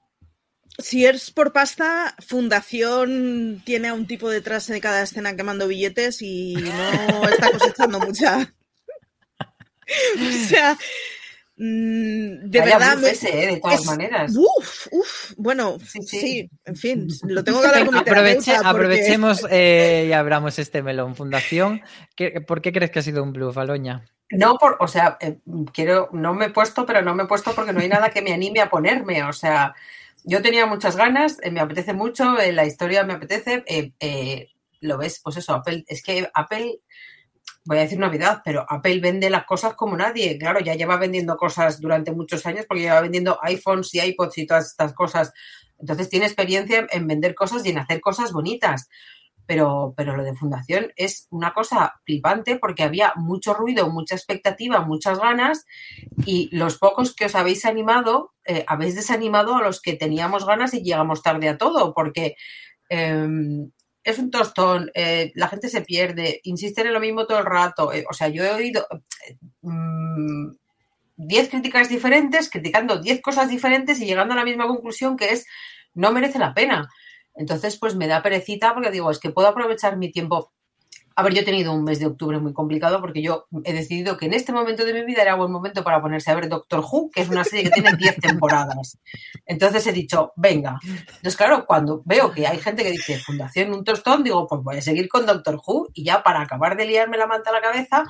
[0.79, 6.23] Si es por pasta, Fundación tiene a un tipo detrás en cada escena quemando billetes
[6.23, 8.55] y no está cosechando mucha.
[10.17, 10.75] o sea,
[11.57, 12.97] mm, de Vaya verdad.
[12.99, 13.47] me- ese, ¿eh?
[13.55, 14.33] de todas es- maneras.
[14.37, 16.51] Uf, uf, bueno, Sí, sí, sí.
[16.65, 20.59] en fin, lo tengo que hablar con mi Aproveche- terapeuta porque- Aprovechemos eh, y abramos
[20.59, 21.15] este melón.
[21.15, 21.83] Fundación,
[22.17, 24.05] ¿qué- ¿por qué crees que ha sido un bluff, Aloña?
[24.31, 25.39] No, por, o sea, eh,
[25.75, 28.23] quiero, no me he puesto, pero no me he puesto porque no hay nada que
[28.23, 29.25] me anime a ponerme.
[29.25, 29.75] O sea,
[30.25, 33.65] yo tenía muchas ganas, eh, me apetece mucho, eh, la historia me apetece.
[33.67, 34.49] eh,
[34.81, 36.81] lo ves, pues eso, Apple, es que Apple,
[37.65, 40.39] voy a decir Navidad, pero Apple vende las cosas como nadie.
[40.39, 44.47] Claro, ya lleva vendiendo cosas durante muchos años porque lleva vendiendo iPhones y iPods y
[44.47, 45.33] todas estas cosas.
[45.79, 48.89] Entonces tiene experiencia en vender cosas y en hacer cosas bonitas
[49.51, 54.83] pero, pero lo de fundación es una cosa flipante porque había mucho ruido, mucha expectativa,
[54.83, 55.67] muchas ganas
[56.25, 60.75] y los pocos que os habéis animado, eh, habéis desanimado a los que teníamos ganas
[60.75, 62.35] y llegamos tarde a todo porque
[62.89, 63.27] eh,
[64.05, 67.93] es un tostón, eh, la gente se pierde, insisten en lo mismo todo el rato.
[67.93, 68.87] eh, o sea, yo he oído
[69.29, 70.53] eh, mm,
[71.17, 75.47] 10 críticas diferentes, criticando 10 cosas diferentes y llegando a la misma conclusión que es
[75.95, 76.89] no merece la pena.
[77.35, 80.53] Entonces, pues me da perecita porque digo, es que puedo aprovechar mi tiempo.
[81.21, 84.17] A ver, yo he tenido un mes de octubre muy complicado porque yo he decidido
[84.17, 86.81] que en este momento de mi vida era buen momento para ponerse a ver Doctor
[86.81, 88.99] Who, que es una serie que tiene 10 temporadas.
[89.45, 90.79] Entonces he dicho, venga.
[90.83, 94.79] Entonces, claro, cuando veo que hay gente que dice Fundación un tostón, digo, pues voy
[94.79, 97.61] a seguir con Doctor Who y ya para acabar de liarme la manta a la
[97.61, 98.05] cabeza,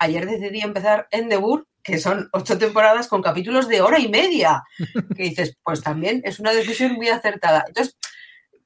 [0.00, 4.08] ayer decidí empezar en The Burr, que son ocho temporadas con capítulos de hora y
[4.08, 4.64] media.
[5.16, 7.62] Que dices, pues también es una decisión muy acertada.
[7.68, 7.95] Entonces,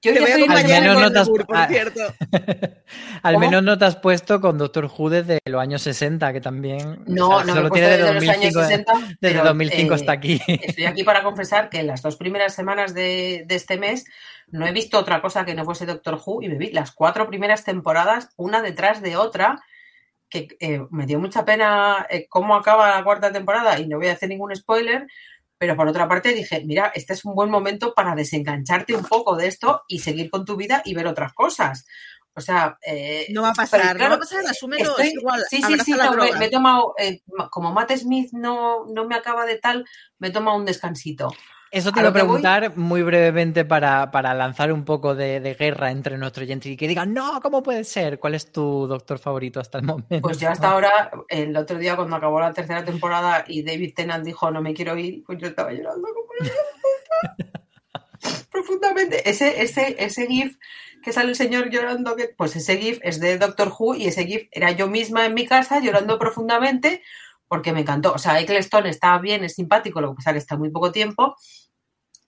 [0.02, 1.68] yo Te voy a estoy Al acompañar menos no te has- Lebur, por ah.
[1.68, 2.00] cierto.
[3.22, 7.02] Al menos no te has puesto con Doctor Who desde los años 60, que también.
[7.06, 8.92] No, o sea, no me solo puesto tiene desde de los años 2005, 60.
[9.20, 10.40] desde pero, 2005 eh, hasta aquí.
[10.46, 14.04] Estoy aquí para confesar que en las dos primeras semanas de, de este mes
[14.48, 17.28] no he visto otra cosa que no fuese Doctor Who y me vi las cuatro
[17.28, 19.60] primeras temporadas una detrás de otra
[20.30, 24.06] que eh, me dio mucha pena eh, cómo acaba la cuarta temporada y no voy
[24.06, 25.06] a hacer ningún spoiler,
[25.60, 29.36] pero por otra parte dije, mira, este es un buen momento para desengancharte un poco
[29.36, 31.84] de esto y seguir con tu vida y ver otras cosas.
[32.32, 35.08] O sea, eh, No va a pero pasar, claro, no va a pasar, asúmelo, Estoy-
[35.08, 35.42] es igual.
[35.50, 39.14] Sí, sí, sí, no, me, me he tomado, eh, como Matt Smith no, no me
[39.16, 39.84] acaba de tal,
[40.18, 41.30] me he tomado un descansito.
[41.72, 45.38] Eso te iba lo a voy- preguntar muy brevemente para, para lanzar un poco de,
[45.40, 48.18] de guerra entre nuestros oyentes y que digan, no, ¿cómo puede ser?
[48.18, 50.20] ¿Cuál es tu doctor favorito hasta el momento?
[50.20, 54.24] Pues yo hasta ahora, el otro día cuando acabó la tercera temporada y David Tennant
[54.24, 56.30] dijo no me quiero ir, pues yo estaba llorando como
[58.50, 59.28] profundamente.
[59.28, 60.56] Ese, ese, ese GIF
[61.02, 64.26] que sale el señor llorando, que, pues ese GIF es de Doctor Who y ese
[64.26, 67.02] GIF era yo misma en mi casa llorando profundamente
[67.50, 68.12] porque me encantó.
[68.12, 71.34] O sea, Eccleston está bien, es simpático, lo que pasa que está muy poco tiempo.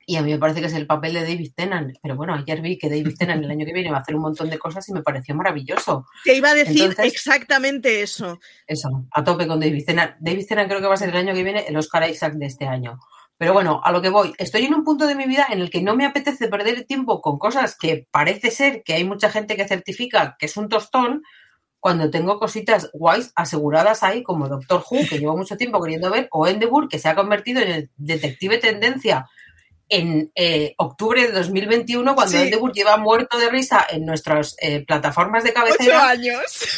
[0.04, 1.96] Y a mí me parece que es el papel de David Tennant.
[2.02, 4.22] Pero bueno, ayer vi que David Tennant el año que viene va a hacer un
[4.22, 6.06] montón de cosas y me pareció maravilloso.
[6.24, 8.40] Te iba a decir Entonces, exactamente eso.
[8.66, 10.16] Eso, a tope con David Tennant.
[10.18, 12.46] David Tennant creo que va a ser el año que viene el Oscar Isaac de
[12.46, 12.98] este año.
[13.38, 15.70] Pero bueno, a lo que voy, estoy en un punto de mi vida en el
[15.70, 19.30] que no me apetece perder el tiempo con cosas que parece ser que hay mucha
[19.30, 21.22] gente que certifica que es un tostón,
[21.82, 26.28] cuando tengo cositas guays aseguradas ahí, como Doctor Who, que llevo mucho tiempo queriendo ver,
[26.30, 29.28] o Endeavour, que se ha convertido en el detective tendencia
[29.88, 32.44] en eh, octubre de 2021, cuando sí.
[32.44, 35.98] Endeavour lleva muerto de risa en nuestras eh, plataformas de cabecera.
[35.98, 36.70] ¡Ocho años!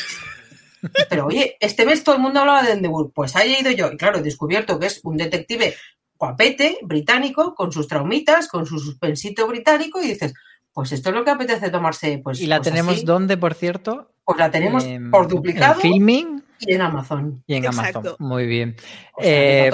[1.11, 3.93] Pero oye, este mes todo el mundo hablaba de Endeavour, pues ahí he ido yo,
[3.93, 5.75] y claro, he descubierto que es un detective
[6.17, 10.33] guapete, británico, con sus traumitas, con su suspensito británico, y dices,
[10.75, 12.21] pues esto es lo que apetece tomarse.
[12.23, 13.05] Pues, ¿Y la pues tenemos así.
[13.07, 14.11] dónde, por cierto?
[14.25, 17.43] Pues la tenemos En- por duplicado En filming y en Amazon.
[17.47, 17.99] y en Exacto.
[18.01, 18.17] Amazon.
[18.19, 18.77] Muy bien.
[19.15, 19.71] O sea, que Eh,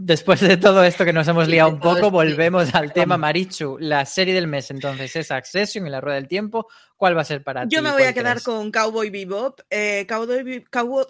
[0.00, 3.16] después de todo esto que nos hemos liado un poco, volvemos al tema.
[3.16, 3.78] Marichu.
[3.80, 6.66] La serie del mes entonces es Accession y la rueda del tiempo.
[6.96, 7.74] ¿Cuál va a ser para ti?
[7.74, 8.44] Yo me voy a ¿Cuál quedar crees?
[8.44, 9.60] con Cowboy Bebop.
[9.70, 11.04] Eh, Cowboy, Cowboy,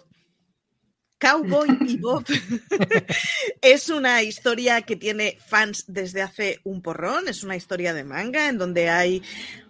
[1.19, 2.25] Cowboy Bebop
[3.61, 7.27] es una historia que tiene fans desde hace un porrón.
[7.27, 9.21] Es una historia de manga en donde hay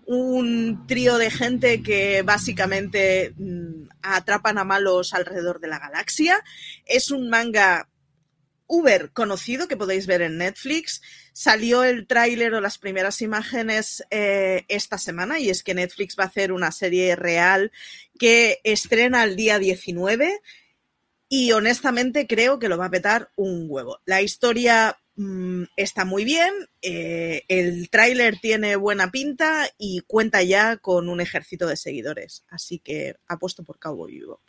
[0.06, 6.44] un trío de gente que básicamente mm, atrapan a malos alrededor de la galaxia.
[6.86, 7.90] Es un manga
[8.68, 11.02] Uber conocido que podéis ver en Netflix.
[11.34, 16.26] Salió el tráiler o las primeras imágenes eh, esta semana y es que Netflix va
[16.26, 17.72] a hacer una serie real
[18.20, 20.42] que estrena el día 19
[21.30, 24.00] y honestamente creo que lo va a petar un huevo.
[24.06, 26.52] La historia mm, está muy bien,
[26.82, 32.44] eh, el tráiler tiene buena pinta y cuenta ya con un ejército de seguidores.
[32.50, 34.42] Así que apuesto por Cowboy Bebop.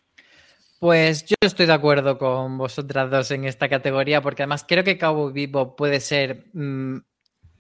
[0.78, 4.97] Pues yo estoy de acuerdo con vosotras dos en esta categoría, porque además creo que
[4.97, 6.97] Cowboy Bebop puede ser mm,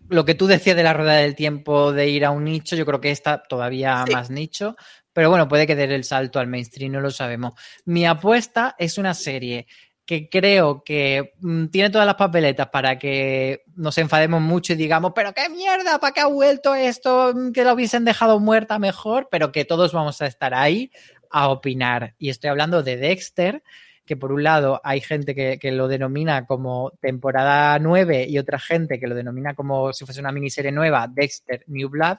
[0.08, 2.84] lo que tú decías de la rueda del tiempo de ir a un nicho, yo
[2.84, 4.12] creo que esta todavía Sí.
[4.12, 4.74] más nicho,
[5.12, 7.54] pero bueno, puede que dé el salto al mainstream, no lo sabemos.
[7.84, 9.66] Mi apuesta es una serie
[10.10, 15.12] que creo que mm, tiene todas las papeletas para que nos enfademos mucho y digamos,
[15.14, 17.32] pero qué mierda, ¿para qué ha vuelto esto?
[17.32, 20.90] Mm, Que lo hubiesen dejado muerta mejor, pero que todos vamos a estar ahí
[21.30, 22.14] a opinar.
[22.18, 23.62] Y estoy hablando de Dexter,
[24.04, 28.98] que por un lado hay gente que, lo denomina como temporada 9 y otra gente
[28.98, 32.16] que lo denomina como si fuese una miniserie nueva, Dexter New Blood.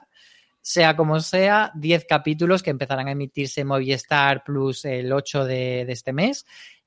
[0.64, 5.84] Sea como sea, 10 capítulos que empezarán a emitirse en Movistar Plus el 8 de,
[5.84, 6.46] de este mes.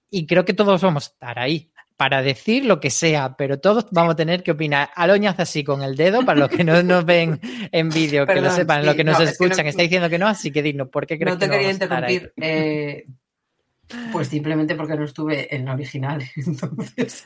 [0.10, 3.88] Y creo que todos vamos a estar ahí para decir lo que sea, pero todos
[3.92, 4.90] vamos a tener que opinar.
[4.96, 7.40] Aloña hace así con el dedo, para los que no nos ven
[7.72, 9.82] en vídeo, que lo sepan, sí, los que nos no, es que escuchan, no- está
[9.82, 12.34] diciendo que no, así que digno, ¿por qué crees No te que quería interrumpir.
[12.38, 13.06] eh,
[14.12, 16.24] pues simplemente porque no estuve en la original.
[16.36, 17.24] Entonces,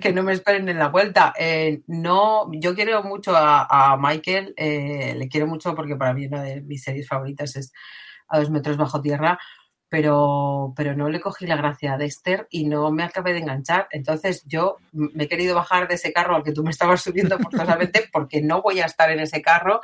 [0.00, 1.32] que no me esperen en la vuelta.
[1.38, 6.26] Eh, no, yo quiero mucho a, a Michael, eh, le quiero mucho porque para mí
[6.26, 7.72] una de mis series favoritas es
[8.28, 9.38] A dos metros bajo tierra,
[9.88, 13.88] pero, pero no le cogí la gracia a Dexter y no me acabé de enganchar.
[13.90, 17.38] Entonces yo me he querido bajar de ese carro al que tú me estabas subiendo
[17.38, 19.80] forzosamente porque no voy a estar en ese carro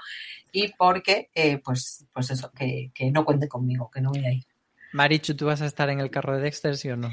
[0.53, 4.33] y porque, eh, pues, pues eso, que, que no cuente conmigo, que no voy a
[4.33, 4.45] ir.
[4.95, 7.11] Marichu, ¿tú vas a estar en el carro de Dexter, sí o no?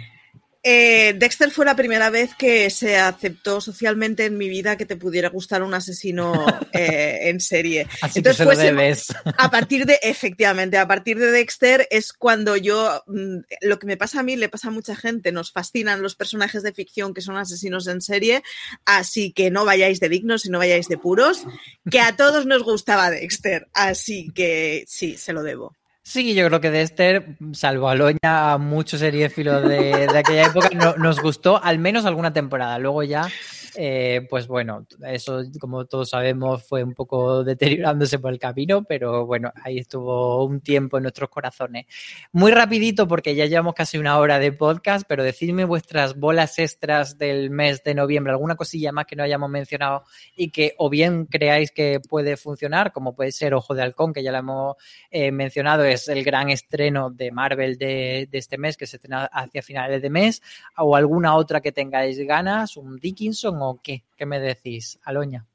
[0.63, 4.95] Eh, Dexter fue la primera vez que se aceptó socialmente en mi vida que te
[4.95, 7.87] pudiera gustar un asesino eh, en serie.
[8.03, 9.07] Así Entonces que se lo debes.
[9.39, 13.97] A partir de, efectivamente, a partir de Dexter es cuando yo, mm, lo que me
[13.97, 17.21] pasa a mí, le pasa a mucha gente, nos fascinan los personajes de ficción que
[17.21, 18.43] son asesinos en serie,
[18.85, 21.45] así que no vayáis de dignos y no vayáis de puros,
[21.89, 25.75] que a todos nos gustaba Dexter, así que sí, se lo debo.
[26.03, 30.69] Sí, yo creo que Dexter, salvo a Loña, a muchos seriéfilos de, de aquella época,
[30.73, 32.79] no- nos gustó al menos alguna temporada.
[32.79, 33.29] Luego ya,
[33.75, 39.25] eh, pues bueno, eso, como todos sabemos, fue un poco deteriorándose por el camino, pero
[39.25, 41.85] bueno, ahí estuvo un tiempo en nuestros corazones.
[42.31, 47.17] Muy rapidito, porque ya llevamos casi una hora de podcast, pero decidme vuestras bolas extras
[47.17, 50.03] del mes de noviembre, alguna cosilla más que no hayamos mencionado
[50.35, 54.23] y que o bien creáis que puede funcionar, como puede ser Ojo de Halcón, que
[54.23, 54.75] ya lo hemos
[55.09, 59.25] eh, mencionado, es el gran estreno de Marvel de, de este mes, que se estrena
[59.25, 60.41] hacia finales de mes,
[60.77, 65.45] o alguna otra que tengáis ganas, un Dickinson qué, ¿qué me decís, Aloña?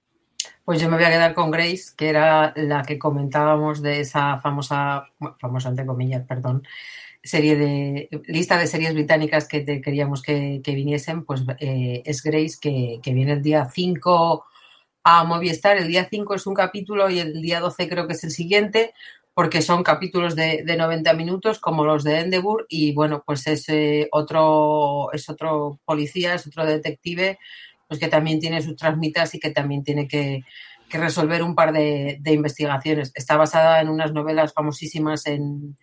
[0.64, 4.38] Pues yo me voy a quedar con Grace, que era la que comentábamos de esa
[4.38, 5.06] famosa,
[5.38, 6.66] famosa entre comillas, perdón,
[7.22, 13.00] serie de lista de series británicas que queríamos que, viniesen, pues eh, es Grace que,
[13.02, 14.44] que viene el día 5
[15.04, 15.76] a Movistar.
[15.76, 18.92] El día 5 es un capítulo y el día 12 creo que es el siguiente.
[19.34, 23.68] porque son capítulos de, de 90 minutos como los de Endeavour y bueno, pues es
[23.68, 27.38] eh, otro, es otro policía, es otro detective,
[27.88, 30.44] pues que también tiene sus transmitas y que también tiene que,
[30.88, 33.12] que resolver un par de, de investigaciones.
[33.14, 35.76] Está basada en unas novelas famosísimas en,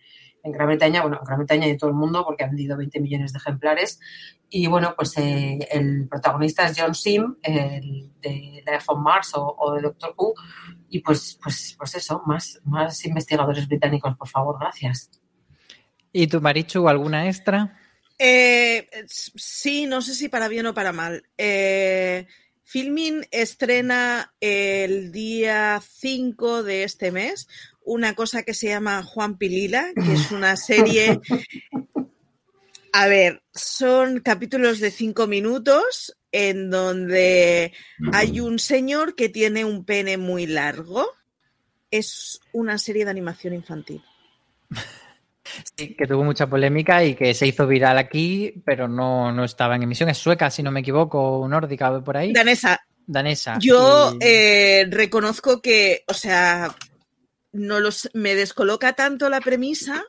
[0.44, 2.76] en Gran Bretaña, bueno, en Gran Bretaña y en todo el mundo, porque han vendido
[2.76, 3.98] 20 millones de ejemplares.
[4.50, 9.56] Y bueno, pues eh, el protagonista es John Sim, el de Life on Mars o,
[9.58, 10.34] o, de Doctor Who.
[10.90, 15.10] Y pues, pues, pues eso, más, más investigadores británicos, por favor, gracias.
[16.12, 17.76] ¿Y tu Marichu, alguna extra?
[18.18, 21.28] Eh, sí, no sé si para bien o para mal.
[21.36, 22.26] Eh,
[22.62, 27.46] Filmin estrena el día 5 de este mes
[27.84, 31.20] una cosa que se llama Juan Pilila, que es una serie.
[32.92, 37.72] A ver, son capítulos de cinco minutos en donde
[38.12, 41.10] hay un señor que tiene un pene muy largo.
[41.90, 44.02] Es una serie de animación infantil.
[45.76, 49.76] Sí, que tuvo mucha polémica y que se hizo viral aquí, pero no, no estaba
[49.76, 50.08] en emisión.
[50.08, 52.32] Es sueca, si no me equivoco, nórdica por ahí.
[52.32, 52.80] Danesa.
[53.06, 53.58] Danesa.
[53.60, 54.18] Yo y...
[54.20, 56.74] eh, reconozco que, o sea,
[57.52, 60.04] no los, me descoloca tanto la premisa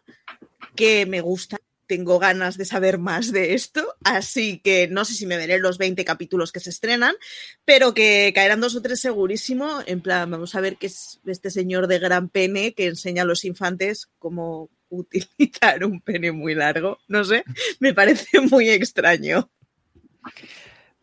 [0.75, 1.57] que me gusta.
[1.87, 5.77] Tengo ganas de saber más de esto, así que no sé si me veré los
[5.77, 7.13] 20 capítulos que se estrenan,
[7.63, 9.83] pero que caerán dos o tres segurísimo.
[9.85, 13.25] En plan, vamos a ver qué es este señor de gran pene que enseña a
[13.25, 16.99] los infantes cómo utilizar un pene muy largo.
[17.07, 17.43] No sé,
[17.79, 19.49] me parece muy extraño.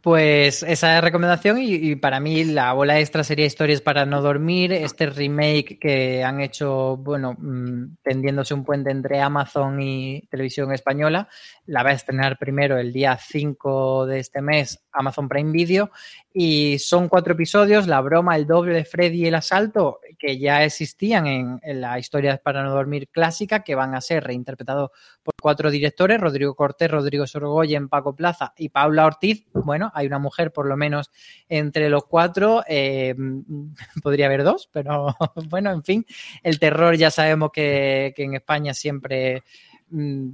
[0.03, 4.21] Pues esa es recomendación y, y, para mí la bola extra sería Historias para no
[4.21, 10.73] dormir, este remake que han hecho, bueno, mmm, tendiéndose un puente entre Amazon y Televisión
[10.73, 11.29] Española,
[11.67, 15.91] la va a estrenar primero el día 5 de este mes Amazon Prime Video
[16.35, 21.27] y son cuatro episodios, la broma, el doble, Freddy y el asalto, que ya existían
[21.27, 24.91] en, la Historias para no dormir clásica, que van a ser reinterpretados
[25.23, 29.45] por cuatro directores, Rodrigo Cortés, Rodrigo Sorgoyen, Paco Plaza y Paula Ortiz.
[29.53, 31.11] Bueno, hay una mujer por lo menos
[31.49, 33.15] entre los cuatro, eh,
[34.03, 35.15] podría haber dos, pero
[35.49, 36.07] bueno, en fin,
[36.43, 39.43] el terror ya sabemos que, en España siempre
[39.91, 40.31] mmm,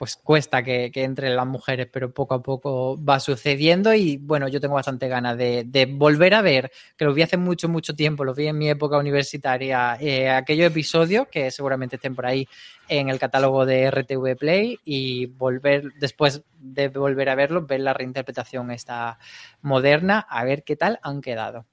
[0.00, 4.48] pues cuesta que, que, entren las mujeres, pero poco a poco va sucediendo y bueno,
[4.48, 8.24] yo tengo bastante ganas de, volver a ver, que lo vi hace mucho, mucho tiempo,
[8.24, 12.48] lo vi en mi época universitaria, eh, aquellos episodios que seguramente estén por ahí
[12.88, 17.92] en el catálogo de RTV Play y volver, después de volver a verlo, ver la
[17.92, 19.18] reinterpretación esta
[19.60, 21.66] moderna, a ver qué tal han quedado.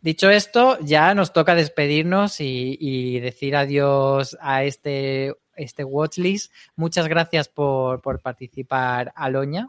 [0.00, 6.52] Dicho esto, ya nos toca despedirnos y decir adiós a este este watchlist.
[6.76, 9.68] Muchas gracias por, por participar, Aloña.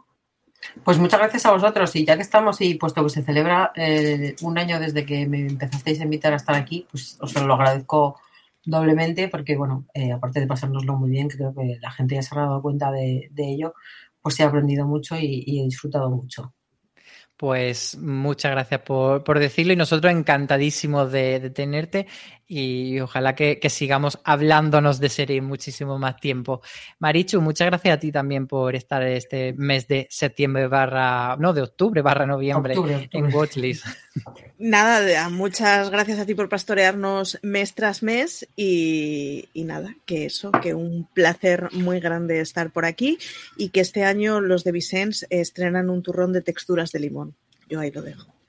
[0.84, 4.36] Pues muchas gracias a vosotros y ya que estamos y puesto que se celebra eh,
[4.42, 8.20] un año desde que me empezasteis a invitar a estar aquí, pues os lo agradezco
[8.64, 12.22] doblemente porque, bueno, eh, aparte de pasárnoslo muy bien, que creo que la gente ya
[12.22, 13.74] se ha dado cuenta de, de ello,
[14.20, 16.52] pues he aprendido mucho y, y he disfrutado mucho.
[17.36, 22.06] Pues muchas gracias por, por, decirlo y nosotros encantadísimos de, de tenerte
[22.52, 26.62] y ojalá que, que, sigamos hablándonos de serie muchísimo más tiempo.
[26.98, 31.62] Marichu, muchas gracias a ti también por estar este mes de septiembre barra, no, de
[31.62, 33.28] octubre barra noviembre octubre, octubre.
[33.28, 33.86] en Watchlist.
[34.58, 40.50] Nada, muchas gracias a ti por pastorearnos mes tras mes y, y nada, que eso,
[40.50, 43.16] que un placer muy grande estar por aquí
[43.56, 47.36] y que este año los de Vicens estrenan un turrón de texturas de limón.
[47.68, 48.39] Yo ahí lo dejo.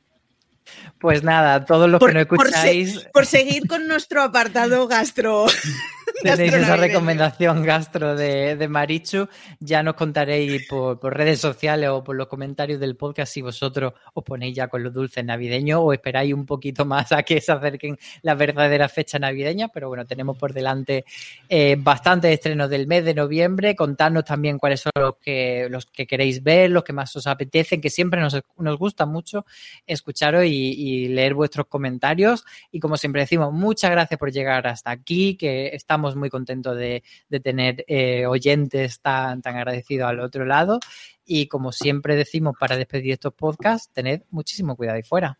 [0.99, 2.93] Pues nada, todos los por, que no escucháis.
[2.93, 5.45] Por, se, por, seguir con nuestro apartado gastro.
[6.23, 9.27] Tenéis esa recomendación gastro de, de, Marichu.
[9.59, 13.93] Ya nos contaréis por, por, redes sociales o por los comentarios del podcast si vosotros
[14.13, 17.51] os ponéis ya con los dulces navideños o esperáis un poquito más a que se
[17.51, 19.69] acerquen las verdaderas fechas navideñas.
[19.73, 21.05] Pero bueno, tenemos por delante
[21.49, 23.75] eh, bastantes estrenos del mes de noviembre.
[23.75, 27.81] Contadnos también cuáles son los que, los que queréis ver, los que más os apetecen,
[27.81, 29.45] que siempre nos, nos gusta mucho
[29.85, 32.43] escucharos y, y leer vuestros comentarios.
[32.71, 37.03] Y como siempre decimos, muchas gracias por llegar hasta aquí, que estamos muy contentos de,
[37.43, 40.79] tener eh, oyentes tan, tan agradecidos al otro lado.
[41.25, 45.39] Y como siempre decimos para despedir estos podcasts, tened muchísimo cuidado ahí fuera.